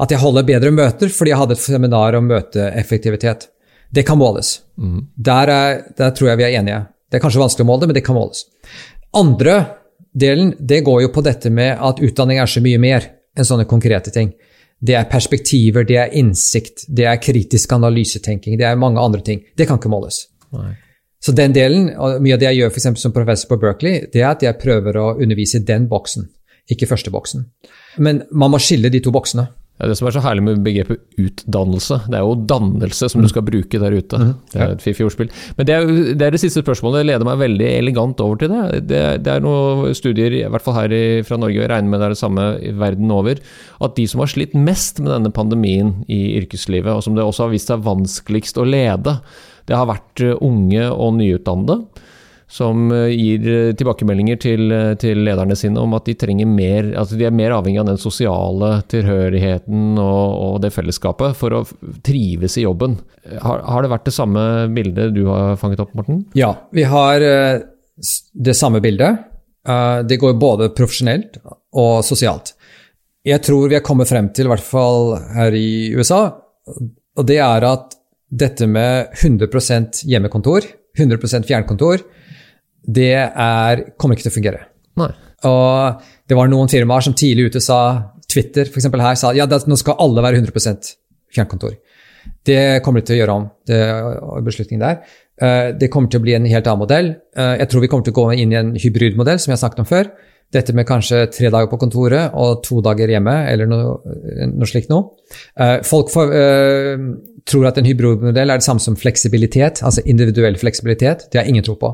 At 0.00 0.10
jeg 0.10 0.18
holder 0.18 0.46
bedre 0.46 0.72
møter 0.74 1.12
fordi 1.12 1.30
jeg 1.30 1.38
hadde 1.38 1.54
et 1.54 1.62
seminar 1.62 2.16
om 2.18 2.26
møteeffektivitet. 2.26 3.48
Det 3.94 4.02
kan 4.06 4.18
måles. 4.18 4.56
Der, 5.14 5.50
er, 5.52 5.84
der 5.94 6.10
tror 6.16 6.32
jeg 6.32 6.40
vi 6.40 6.46
er 6.48 6.56
enige. 6.58 6.80
Det 7.10 7.20
er 7.20 7.22
kanskje 7.22 7.42
vanskelig 7.44 7.66
å 7.66 7.68
måle 7.68 7.84
det, 7.84 7.88
men 7.92 7.98
det 7.98 8.02
kan 8.06 8.16
måles. 8.18 8.40
Andre 9.14 9.54
delen 10.14 10.54
det 10.58 10.80
går 10.86 11.02
jo 11.04 11.12
på 11.14 11.24
dette 11.26 11.50
med 11.50 11.78
at 11.82 12.00
utdanning 12.02 12.40
er 12.40 12.50
så 12.50 12.62
mye 12.64 12.80
mer 12.80 13.08
enn 13.34 13.46
sånne 13.46 13.66
konkrete 13.70 14.12
ting. 14.14 14.32
Det 14.84 14.94
er 14.98 15.08
perspektiver, 15.10 15.86
det 15.88 15.98
er 15.98 16.14
innsikt, 16.18 16.86
det 16.88 17.06
er 17.08 17.20
kritisk 17.22 17.72
analysetenking, 17.72 18.58
det 18.60 18.66
er 18.68 18.78
mange 18.78 19.00
andre 19.00 19.22
ting. 19.24 19.42
Det 19.56 19.66
kan 19.68 19.80
ikke 19.80 19.92
måles. 19.92 20.26
Nei. 20.54 20.74
Så 21.24 21.32
den 21.32 21.54
delen, 21.56 21.88
og 21.96 22.20
mye 22.20 22.36
av 22.36 22.40
det 22.42 22.50
jeg 22.50 22.60
gjør 22.60 22.72
for 22.72 22.82
eksempel 22.82 23.00
som 23.00 23.12
professor 23.14 23.48
på 23.48 23.56
Berkeley, 23.62 24.02
det 24.12 24.20
er 24.20 24.34
at 24.34 24.42
jeg 24.44 24.58
prøver 24.60 24.98
å 25.00 25.06
undervise 25.14 25.62
i 25.62 25.64
den 25.64 25.86
boksen, 25.88 26.26
ikke 26.68 26.88
første 26.90 27.12
boksen. 27.14 27.46
Men 28.04 28.26
man 28.30 28.52
må 28.52 28.60
skille 28.60 28.90
de 28.92 29.00
to 29.00 29.12
boksene. 29.14 29.46
Ja, 29.74 29.88
det 29.90 29.96
som 29.98 30.06
er 30.06 30.14
så 30.14 30.20
herlig 30.22 30.42
med 30.46 30.60
begrepet 30.62 31.00
utdannelse, 31.18 31.96
det 32.06 32.14
er 32.14 32.22
jo 32.22 32.36
dannelse 32.46 33.08
som 33.10 33.24
du 33.24 33.26
skal 33.26 33.42
bruke 33.42 33.80
der 33.82 33.96
ute. 33.96 34.20
Det 34.52 34.60
er 34.60 34.74
et 34.76 34.84
fiffig 34.84 35.02
ordspill. 35.08 35.32
Men 35.58 35.66
det 35.66 35.74
er, 35.74 35.88
det 36.14 36.28
er 36.28 36.36
det 36.36 36.40
siste 36.44 36.62
spørsmålet. 36.62 37.00
Det 37.00 37.08
leder 37.08 37.26
meg 37.26 37.40
veldig 37.40 37.70
elegant 37.72 38.22
over 38.22 38.38
til 38.38 38.52
det. 38.54 38.84
Det, 38.92 39.00
det 39.26 39.32
er 39.32 39.42
noen 39.42 39.96
studier, 39.98 40.36
i 40.38 40.44
hvert 40.46 40.62
fall 40.62 40.78
her 40.78 40.94
i, 40.94 41.02
fra 41.26 41.40
Norge, 41.42 41.58
og 41.58 41.66
jeg 41.66 41.72
regner 41.72 41.90
med 41.90 41.98
det 41.98 42.06
er 42.06 42.14
det 42.14 42.20
samme 42.22 42.46
verden 42.84 43.10
over, 43.16 43.42
at 43.82 43.98
de 43.98 44.06
som 44.10 44.22
har 44.22 44.30
slitt 44.30 44.54
mest 44.54 45.02
med 45.02 45.10
denne 45.10 45.34
pandemien 45.34 45.92
i 46.06 46.20
yrkeslivet, 46.38 46.92
og 46.94 47.02
som 47.02 47.18
det 47.18 47.26
også 47.26 47.48
har 47.48 47.54
vist 47.56 47.74
seg 47.74 47.82
vanskeligst 47.82 48.62
å 48.62 48.68
lede, 48.68 49.18
det 49.66 49.74
har 49.74 49.90
vært 49.90 50.22
eh, 50.22 50.38
unge 50.38 50.86
og 50.92 51.16
nyutdannede 51.18 51.80
som 52.54 52.92
eh, 52.92 53.10
gir 53.10 53.46
eh, 53.50 53.72
tilbakemeldinger 53.74 54.38
til, 54.42 54.68
eh, 54.72 54.92
til 55.00 55.24
lederne 55.26 55.56
sine 55.58 55.80
om 55.82 55.96
at 55.96 56.06
de 56.06 56.14
trenger 56.18 56.46
mer 56.46 56.92
altså 57.00 57.18
de 57.18 57.26
er 57.26 57.34
mer 57.34 57.56
avhengig 57.56 57.80
av 57.82 57.88
den 57.88 58.00
sosiale 58.00 58.76
tilhørigheten 58.92 59.98
og, 59.98 60.36
og 60.44 60.60
det 60.62 60.70
fellesskapet 60.74 61.34
for 61.38 61.56
å 61.56 61.62
trives 62.06 62.58
i 62.60 62.66
jobben. 62.66 62.96
Har, 63.42 63.64
har 63.66 63.82
det 63.82 63.90
vært 63.90 64.06
det 64.06 64.14
samme 64.14 64.44
bildet 64.74 65.16
du 65.16 65.24
har 65.32 65.58
fanget 65.58 65.82
opp, 65.82 65.94
Morten? 65.98 66.22
Ja, 66.38 66.52
vi 66.74 66.86
har 66.86 67.22
det 67.24 68.54
samme 68.58 68.82
bildet. 68.84 69.22
Det 70.04 70.18
går 70.20 70.34
både 70.36 70.68
profesjonelt 70.76 71.38
og 71.80 72.02
sosialt. 72.04 72.52
Jeg 73.24 73.40
tror 73.46 73.70
vi 73.70 73.78
har 73.78 73.84
kommet 73.86 74.10
frem 74.10 74.28
til, 74.36 74.46
i 74.46 74.52
hvert 74.52 74.66
fall 74.66 75.14
her 75.32 75.56
i 75.56 75.94
USA, 75.96 76.26
og 76.68 77.26
det 77.26 77.38
er 77.40 77.64
at 77.64 77.96
dette 78.28 78.68
med 78.68 79.14
100% 79.16 80.04
hjemmekontor, 80.10 80.66
100% 80.98 81.48
fjernkontor, 81.48 82.04
det 82.86 83.12
er, 83.16 83.84
kommer 83.98 84.16
ikke 84.16 84.28
til 84.28 84.34
å 84.34 84.38
fungere. 84.38 84.64
Nei. 85.00 85.10
Og 85.48 86.04
det 86.28 86.36
var 86.38 86.48
noen 86.48 86.70
firmaer 86.72 87.04
som 87.04 87.16
tidlig 87.16 87.50
ute 87.50 87.62
sa, 87.64 87.80
Twitter 88.30 88.68
for 88.72 89.00
her, 89.00 89.18
sa 89.18 89.32
ja, 89.36 89.46
nå 89.46 89.76
skal 89.78 89.98
alle 90.02 90.22
være 90.24 90.40
100% 90.40 90.94
fjernkontor. 91.34 91.76
Det 92.44 92.80
kommer 92.84 93.02
de 93.02 93.08
til 93.08 93.16
å 93.16 93.20
gjøre 93.20 93.34
om, 93.38 93.48
det 93.68 93.80
beslutningen 94.46 94.84
der. 94.84 95.00
Eh, 95.40 95.72
Det 95.78 95.90
kommer 95.90 96.08
til 96.08 96.20
å 96.20 96.24
bli 96.24 96.34
en 96.34 96.46
helt 96.46 96.66
annen 96.66 96.78
modell. 96.84 97.14
Eh, 97.36 97.56
Jeg 97.58 97.68
tror 97.68 97.80
vi 97.80 97.88
kommer 97.88 98.04
til 98.04 98.14
å 98.14 98.20
gå 98.22 98.32
inn 98.34 98.52
i 98.52 98.56
en 98.60 98.74
hybridmodell, 98.74 99.38
som 99.38 99.50
jeg 99.50 99.58
har 99.58 99.68
snakket 99.68 99.80
om 99.84 99.90
før. 99.90 100.10
Dette 100.52 100.72
med 100.72 100.86
kanskje 100.86 101.26
tre 101.32 101.50
dager 101.50 101.66
på 101.68 101.78
kontoret 101.80 102.30
og 102.34 102.62
to 102.62 102.80
dager 102.80 103.08
hjemme, 103.08 103.34
eller 103.50 103.66
noe, 103.66 103.98
noe 104.52 104.66
slikt 104.66 104.88
noe. 104.88 105.10
Eh, 105.58 105.80
Folk 105.82 106.10
får, 106.10 106.32
tror 107.44 107.66
at 107.66 107.78
en 107.78 107.84
hybridmodell 107.84 108.50
er 108.50 108.60
det 108.60 108.64
samme 108.66 108.80
som 108.80 108.96
fleksibilitet, 108.96 109.82
altså 109.82 110.04
individuell 110.06 110.56
fleksibilitet. 110.56 111.28
Det 111.32 111.40
har 111.40 111.48
ingen 111.48 111.64
tro 111.64 111.74
på. 111.74 111.90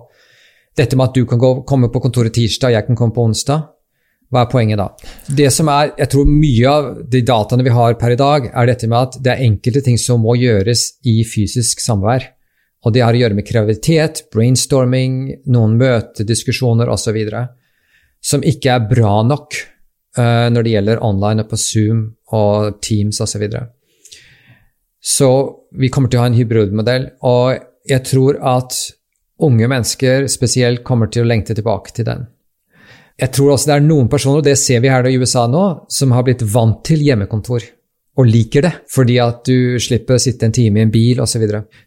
Dette 0.81 0.97
med 0.97 1.11
at 1.11 1.19
du 1.19 1.27
kan 1.29 1.40
gå, 1.40 1.53
komme 1.69 1.90
på 1.93 2.01
kontoret 2.01 2.33
tirsdag, 2.33 2.73
jeg 2.73 2.87
kan 2.87 2.97
komme 2.97 3.12
på 3.12 3.27
onsdag. 3.29 3.69
Hva 4.31 4.45
er 4.45 4.51
poenget 4.51 4.79
da? 4.79 4.87
Det 5.27 5.49
som 5.53 5.69
er, 5.73 5.90
jeg 5.99 6.11
tror 6.12 6.29
Mye 6.31 6.71
av 6.71 6.90
de 7.11 7.23
dataene 7.27 7.66
vi 7.66 7.73
har 7.75 7.97
per 7.99 8.14
i 8.14 8.19
dag, 8.19 8.47
er 8.49 8.69
dette 8.71 8.88
med 8.88 8.99
at 9.01 9.19
det 9.25 9.33
er 9.33 9.43
enkelte 9.49 9.83
ting 9.85 9.99
som 9.99 10.23
må 10.23 10.37
gjøres 10.38 10.87
i 11.11 11.21
fysisk 11.27 11.83
samvær. 11.83 12.29
Og 12.87 12.95
det 12.95 13.03
har 13.05 13.16
å 13.16 13.21
gjøre 13.21 13.37
med 13.37 13.45
kreativitet, 13.45 14.23
brainstorming, 14.33 15.19
noen 15.53 15.75
møtediskusjoner 15.81 16.88
osv. 16.88 17.19
Som 18.25 18.47
ikke 18.47 18.73
er 18.77 18.87
bra 18.88 19.19
nok 19.27 19.59
uh, 20.16 20.47
når 20.49 20.64
det 20.64 20.77
gjelder 20.77 21.03
online 21.05 21.45
og 21.45 21.51
på 21.51 21.61
Zoom 21.61 22.07
og 22.38 22.79
Teams 22.81 23.21
osv. 23.21 23.35
Så, 23.35 23.43
videre. 23.43 23.66
så 25.03 25.29
vi 25.77 25.90
kommer 25.93 26.09
til 26.09 26.23
å 26.23 26.25
ha 26.25 26.31
en 26.31 26.38
hybridmodell, 26.38 27.11
og 27.27 27.59
jeg 27.90 28.07
tror 28.07 28.38
at 28.47 28.79
unge 29.46 29.68
mennesker 29.70 30.29
spesielt 30.31 30.85
kommer 30.87 31.11
til 31.12 31.24
å 31.24 31.29
lengte 31.31 31.55
tilbake 31.57 31.92
til 31.96 32.05
den. 32.09 32.26
Jeg 33.20 33.33
tror 33.37 33.53
også 33.53 33.68
det 33.68 33.74
er 33.76 33.85
noen 33.85 34.09
personer, 34.09 34.40
og 34.40 34.46
det 34.46 34.57
ser 34.59 34.81
vi 34.81 34.88
her 34.88 35.05
i 35.11 35.16
USA 35.20 35.44
nå, 35.50 35.64
som 35.92 36.14
har 36.16 36.24
blitt 36.24 36.42
vant 36.55 36.81
til 36.88 37.03
hjemmekontor. 37.05 37.66
Og 38.20 38.26
liker 38.26 38.64
det, 38.66 38.70
fordi 38.90 39.18
at 39.22 39.44
du 39.46 39.76
slipper 39.81 40.16
å 40.16 40.20
sitte 40.20 40.44
en 40.48 40.53
time 40.53 40.81
i 40.81 40.83
en 40.83 40.90
bil 40.92 41.20
osv. 41.22 41.44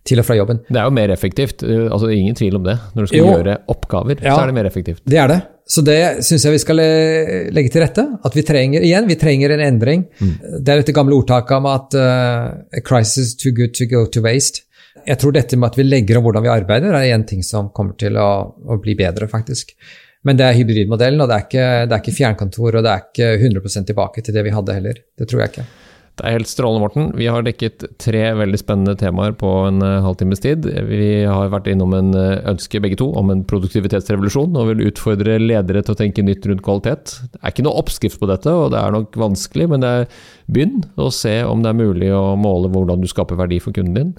til 0.08 0.22
og 0.22 0.26
fra 0.26 0.38
jobben. 0.38 0.62
Det 0.70 0.80
er 0.80 0.86
jo 0.88 0.94
mer 0.96 1.12
effektivt, 1.14 1.64
eh, 1.64 1.90
altså 1.92 2.08
det 2.08 2.14
er 2.16 2.22
ingen 2.22 2.38
tvil 2.38 2.56
om 2.58 2.64
det. 2.64 2.78
Når 2.96 3.02
du 3.02 3.08
skal 3.08 3.20
Jo. 3.20 3.26
gjøre 3.34 3.58
oppgaver, 3.68 4.22
Ja. 4.24 4.36
så 4.36 4.44
er 4.44 4.46
det 4.48 4.56
mer 4.56 4.70
effektivt. 4.70 5.02
Det 5.06 5.18
er 5.20 5.28
det. 5.28 5.42
Så 5.68 5.84
det 5.84 6.24
syns 6.24 6.44
jeg 6.44 6.52
vi 6.54 6.58
skal 6.60 6.80
eh, 6.80 7.50
legge 7.52 7.72
til 7.72 7.82
rette. 7.82 8.06
At 8.26 8.34
vi 8.34 8.42
trenger 8.42 8.82
igjen, 8.82 9.08
vi 9.08 9.16
trenger 9.16 9.52
en 9.52 9.60
endring. 9.74 10.06
Det 10.20 10.70
er 10.70 10.82
dette 10.82 10.94
gamle 10.96 11.14
ordtaket 11.16 11.52
om 11.58 11.66
at 11.66 11.94
uh, 11.96 12.54
a 12.74 12.82
crisis 12.82 13.18
is 13.28 13.36
too 13.36 13.52
good 13.52 13.74
to 13.76 13.86
go 13.86 14.06
to 14.06 14.22
waste. 14.22 14.64
Jeg 15.08 15.20
tror 15.20 15.36
dette 15.36 15.60
med 15.60 15.72
at 15.72 15.78
vi 15.80 15.86
legger 15.88 16.20
om 16.20 16.26
hvordan 16.28 16.46
vi 16.46 16.52
arbeider, 16.54 16.96
er 16.96 17.12
en 17.14 17.28
ting 17.28 17.44
som 17.46 17.72
kommer 17.76 17.98
til 18.00 18.18
å, 18.20 18.30
å 18.56 18.80
bli 18.82 18.96
bedre, 19.00 19.30
faktisk. 19.32 19.76
Men 20.24 20.40
det 20.40 20.46
er 20.48 20.56
hybridmodellen, 20.56 21.22
og 21.24 21.30
det 21.30 21.38
er, 21.38 21.48
ikke, 21.48 21.70
det 21.88 21.96
er 21.96 22.04
ikke 22.04 22.18
fjernkontor, 22.20 22.78
og 22.80 22.86
det 22.86 22.92
er 22.92 23.08
ikke 23.10 23.32
100% 23.50 23.90
tilbake 23.92 24.24
til 24.24 24.36
det 24.38 24.46
vi 24.46 24.54
hadde 24.56 24.78
heller. 24.78 25.02
Det 25.20 25.28
tror 25.28 25.44
jeg 25.44 25.52
ikke. 25.54 25.66
Det 26.14 26.28
er 26.30 26.36
helt 26.36 26.50
strålende, 26.50 26.84
Morten. 26.84 27.08
Vi 27.18 27.26
har 27.26 27.42
dekket 27.42 27.88
tre 28.02 28.22
veldig 28.38 28.58
spennende 28.62 28.94
temaer 29.00 29.34
på 29.34 29.50
en 29.66 29.82
eh, 29.82 30.04
halvtimes 30.06 30.44
tid. 30.44 30.68
Vi 30.86 31.08
har 31.26 31.50
vært 31.50 31.72
innom 31.72 31.96
en 31.98 32.12
eh, 32.14 32.44
ønske, 32.52 32.84
begge 32.84 33.00
to, 33.02 33.08
om 33.18 33.32
en 33.34 33.42
produktivitetsrevolusjon, 33.50 34.54
og 34.54 34.70
vil 34.70 34.86
utfordre 34.92 35.40
ledere 35.42 35.82
til 35.82 35.96
å 35.96 36.00
tenke 36.04 36.26
nytt 36.26 36.46
rundt 36.46 36.62
kvalitet. 36.66 37.16
Det 37.34 37.42
er 37.42 37.56
ikke 37.56 37.66
noe 37.66 37.82
oppskrift 37.82 38.22
på 38.22 38.30
dette, 38.30 38.54
og 38.54 38.70
det 38.76 38.84
er 38.84 38.94
nok 38.94 39.18
vanskelig, 39.26 39.68
men 39.74 39.82
det 39.82 39.94
er 40.04 40.08
begynn 40.54 40.84
å 41.02 41.10
se 41.10 41.40
om 41.50 41.66
det 41.66 41.74
er 41.74 41.82
mulig 41.82 42.14
å 42.14 42.38
måle 42.38 42.70
hvordan 42.70 43.02
du 43.02 43.10
skaper 43.10 43.42
verdi 43.42 43.58
for 43.64 43.74
kunden 43.74 43.98
din. 43.98 44.14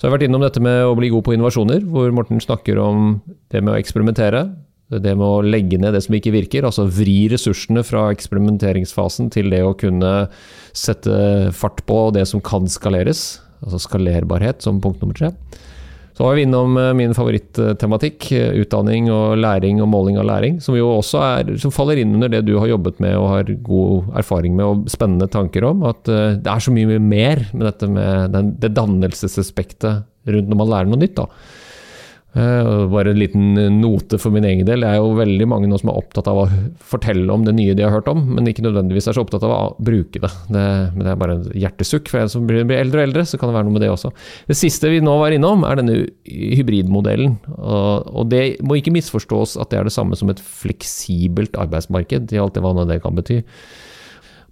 Så 0.00 0.06
jeg 0.06 0.14
har 0.14 0.14
vært 0.16 0.30
innom 0.30 0.40
dette 0.40 0.62
med 0.64 0.78
å 0.88 0.94
bli 0.96 1.10
god 1.12 1.26
på 1.26 1.34
innovasjoner, 1.36 1.82
hvor 1.84 2.08
Morten 2.16 2.38
snakker 2.40 2.78
om 2.80 3.18
det 3.52 3.60
med 3.60 3.74
å 3.74 3.76
eksperimentere. 3.76 4.46
Det 4.88 5.12
med 5.12 5.26
å 5.26 5.42
legge 5.44 5.76
ned 5.76 5.92
det 5.92 6.00
som 6.06 6.14
ikke 6.16 6.32
virker, 6.32 6.64
altså 6.64 6.86
vri 6.88 7.26
ressursene 7.28 7.82
fra 7.84 8.06
eksperimenteringsfasen 8.14 9.28
til 9.34 9.52
det 9.52 9.60
å 9.60 9.74
kunne 9.76 10.14
sette 10.72 11.52
fart 11.52 11.84
på 11.84 11.98
det 12.16 12.24
som 12.32 12.40
kan 12.40 12.64
skaleres. 12.72 13.42
Altså 13.60 13.82
skalerbarhet 13.84 14.64
som 14.64 14.80
punkt 14.80 15.04
nummer 15.04 15.20
tre. 15.20 15.34
Så 16.20 16.24
var 16.26 16.34
vi 16.34 16.42
innom 16.44 16.74
eh, 16.76 16.90
min 16.92 17.14
favorittematikk, 17.16 18.26
eh, 18.36 18.50
utdanning 18.60 19.06
og 19.08 19.38
læring 19.40 19.78
og 19.80 19.88
måling 19.88 20.18
av 20.20 20.26
læring, 20.28 20.58
som 20.60 20.74
jo 20.76 20.90
også 20.98 21.22
er, 21.24 21.52
som 21.62 21.72
faller 21.72 21.96
inn 21.96 22.12
under 22.18 22.28
det 22.28 22.42
du 22.44 22.58
har 22.60 22.68
jobbet 22.68 22.98
med 23.00 23.14
og 23.16 23.30
har 23.30 23.52
god 23.64 24.10
erfaring 24.20 24.52
med 24.58 24.66
og 24.66 24.90
spennende 24.92 25.30
tanker 25.32 25.64
om. 25.64 25.80
At 25.88 26.10
eh, 26.12 26.34
det 26.36 26.52
er 26.52 26.60
så 26.60 26.74
mye 26.76 26.98
mer 27.00 27.40
med 27.54 27.64
dette 27.70 27.88
med 27.88 28.36
den, 28.36 28.52
det 28.60 28.74
dannelsesaspektet 28.76 30.04
rundt 30.28 30.52
når 30.52 30.60
man 30.60 30.70
lærer 30.74 30.92
noe 30.92 31.00
nytt. 31.00 31.16
da. 31.16 31.24
Eh, 32.30 32.86
Bare 32.92 33.10
en 33.10 33.18
liten 33.18 33.54
note 33.80 34.18
for 34.22 34.30
min 34.30 34.44
egen 34.46 34.66
del. 34.66 34.84
Det 34.84 34.90
er 34.90 35.00
jo 35.00 35.16
veldig 35.18 35.46
mange 35.50 35.70
nå 35.70 35.78
som 35.80 35.90
er 35.90 35.98
opptatt 35.98 36.28
av 36.30 36.38
å 36.44 36.46
fortelle 36.92 37.26
om 37.34 37.42
det 37.46 37.56
nye 37.56 37.74
de 37.74 37.82
har 37.82 37.94
hørt 37.96 38.10
om, 38.12 38.22
men 38.36 38.46
ikke 38.46 38.62
nødvendigvis 38.62 39.08
er 39.10 39.16
så 39.16 39.24
opptatt 39.24 39.46
av 39.46 39.54
å 39.54 39.60
bruke 39.82 40.22
det. 40.22 40.30
det 40.52 40.64
men 40.94 41.02
det 41.02 41.10
er 41.10 41.20
bare 41.20 41.38
en 41.38 41.48
hjertesukk. 41.64 42.10
For 42.12 42.22
en 42.22 42.30
som 42.30 42.46
blir, 42.46 42.62
eldre 42.76 43.02
og 43.02 43.08
eldre, 43.08 43.26
så 43.26 43.40
kan 43.40 43.50
det 43.50 43.58
være 43.58 43.66
noe 43.66 43.78
med 43.78 43.84
det 43.84 43.90
også. 43.90 44.12
Det 44.46 44.58
siste 44.58 44.92
vi 44.92 45.02
nå 45.02 45.16
var 45.22 45.34
innom, 45.34 45.66
er 45.66 45.82
denne 45.82 45.98
hybridmodellen. 46.30 47.38
Og 47.58 48.30
det 48.30 48.60
må 48.62 48.78
ikke 48.78 48.94
misforstås 48.94 49.56
at 49.60 49.72
det 49.72 49.80
er 49.80 49.90
det 49.90 49.96
samme 49.96 50.18
som 50.18 50.30
et 50.30 50.42
fleksibelt 50.42 51.58
arbeidsmarked, 51.58 52.30
i 52.30 52.42
alt 52.42 52.54
det 52.54 52.62
hva 52.64 52.74
nå 52.76 52.86
det 52.90 53.02
kan 53.02 53.18
bety. 53.18 53.42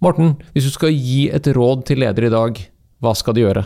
Morten, 0.03 0.37
hvis 0.55 0.67
du 0.67 0.75
skal 0.75 0.95
gi 0.95 1.27
et 1.35 1.47
råd 1.55 1.87
til 1.87 2.03
ledere 2.03 2.29
i 2.29 2.35
dag, 2.35 2.59
hva 3.03 3.15
skal 3.19 3.35
de 3.35 3.47
gjøre? 3.47 3.65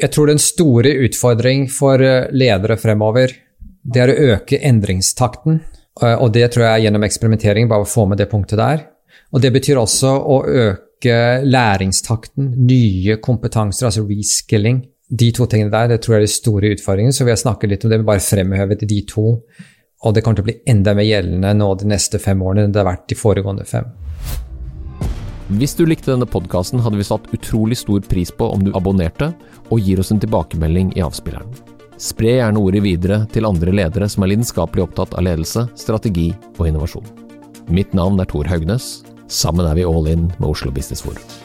Jeg 0.00 0.10
tror 0.10 0.26
den 0.26 0.40
store 0.42 0.90
utfordring 1.04 1.68
for 1.70 2.02
eh, 2.02 2.26
ledere 2.34 2.76
fremover, 2.80 3.30
det 3.84 4.02
er 4.02 4.12
å 4.12 4.34
øke 4.34 4.60
endringstakten. 4.60 5.60
Eh, 6.02 6.16
Og 6.16 6.32
det 6.32 6.50
tror 6.52 6.64
jeg 6.64 6.72
er 6.72 6.84
gjennom 6.86 7.04
eksperimentering, 7.06 7.68
bare 7.68 7.84
å 7.84 7.88
få 7.88 8.08
med 8.08 8.18
det 8.18 8.30
punktet 8.30 8.58
der. 8.58 8.86
Og 9.32 9.42
det 9.42 9.52
betyr 9.52 9.78
også 9.78 10.10
å 10.10 10.40
øke 10.46 11.42
læringstakten, 11.44 12.54
nye 12.66 13.16
kompetanser, 13.20 13.86
altså 13.86 14.06
reskilling. 14.08 14.84
De 15.10 15.30
to 15.32 15.46
tingene 15.46 15.70
der 15.70 15.88
det 15.88 16.00
tror 16.02 16.16
jeg 16.16 16.22
er 16.22 16.26
de 16.26 16.32
store 16.32 16.72
utfordringene, 16.74 17.12
så 17.12 17.26
vi 17.26 17.34
har 17.34 17.40
snakket 17.40 17.70
litt 17.70 17.84
om 17.84 17.90
det, 17.90 17.98
men 18.00 18.08
bare 18.08 18.24
fremhevet 18.24 18.86
de 18.88 19.02
to. 19.06 19.38
Og 20.04 20.14
det 20.14 20.22
kommer 20.24 20.40
til 20.40 20.44
å 20.44 20.48
bli 20.48 20.56
enda 20.66 20.94
mer 20.96 21.06
gjeldende 21.06 21.52
nå 21.56 21.68
de 21.80 21.88
neste 21.88 22.18
fem 22.18 22.40
årene 22.42 22.66
enn 22.66 22.72
det 22.72 22.82
har 22.82 22.90
vært 22.90 23.06
de 23.08 23.18
foregående 23.18 23.66
fem. 23.68 23.84
Hvis 25.54 25.76
du 25.76 25.84
likte 25.84 26.10
denne 26.10 26.28
podkasten, 26.28 26.80
hadde 26.80 26.96
vi 26.96 27.04
satt 27.04 27.28
utrolig 27.36 27.76
stor 27.76 28.00
pris 28.08 28.32
på 28.32 28.48
om 28.48 28.64
du 28.64 28.72
abonnerte 28.72 29.34
og 29.68 29.80
gir 29.80 30.00
oss 30.00 30.12
en 30.12 30.20
tilbakemelding 30.22 30.94
i 30.96 31.04
avspilleren. 31.04 31.52
Spre 32.04 32.34
gjerne 32.36 32.60
ordet 32.60 32.82
videre 32.84 33.22
til 33.32 33.46
andre 33.48 33.72
ledere 33.72 34.10
som 34.12 34.26
er 34.26 34.34
lidenskapelig 34.34 34.84
opptatt 34.84 35.14
av 35.16 35.24
ledelse, 35.24 35.64
strategi 35.78 36.26
og 36.58 36.68
innovasjon. 36.68 37.06
Mitt 37.72 37.96
navn 37.96 38.20
er 38.20 38.28
Tor 38.28 38.50
Haugnes. 38.50 38.98
Sammen 39.32 39.64
er 39.64 39.78
vi 39.78 39.88
all 39.88 40.12
in 40.12 40.28
med 40.36 40.50
Oslo 40.50 40.74
Business 40.74 41.00
Forum. 41.00 41.43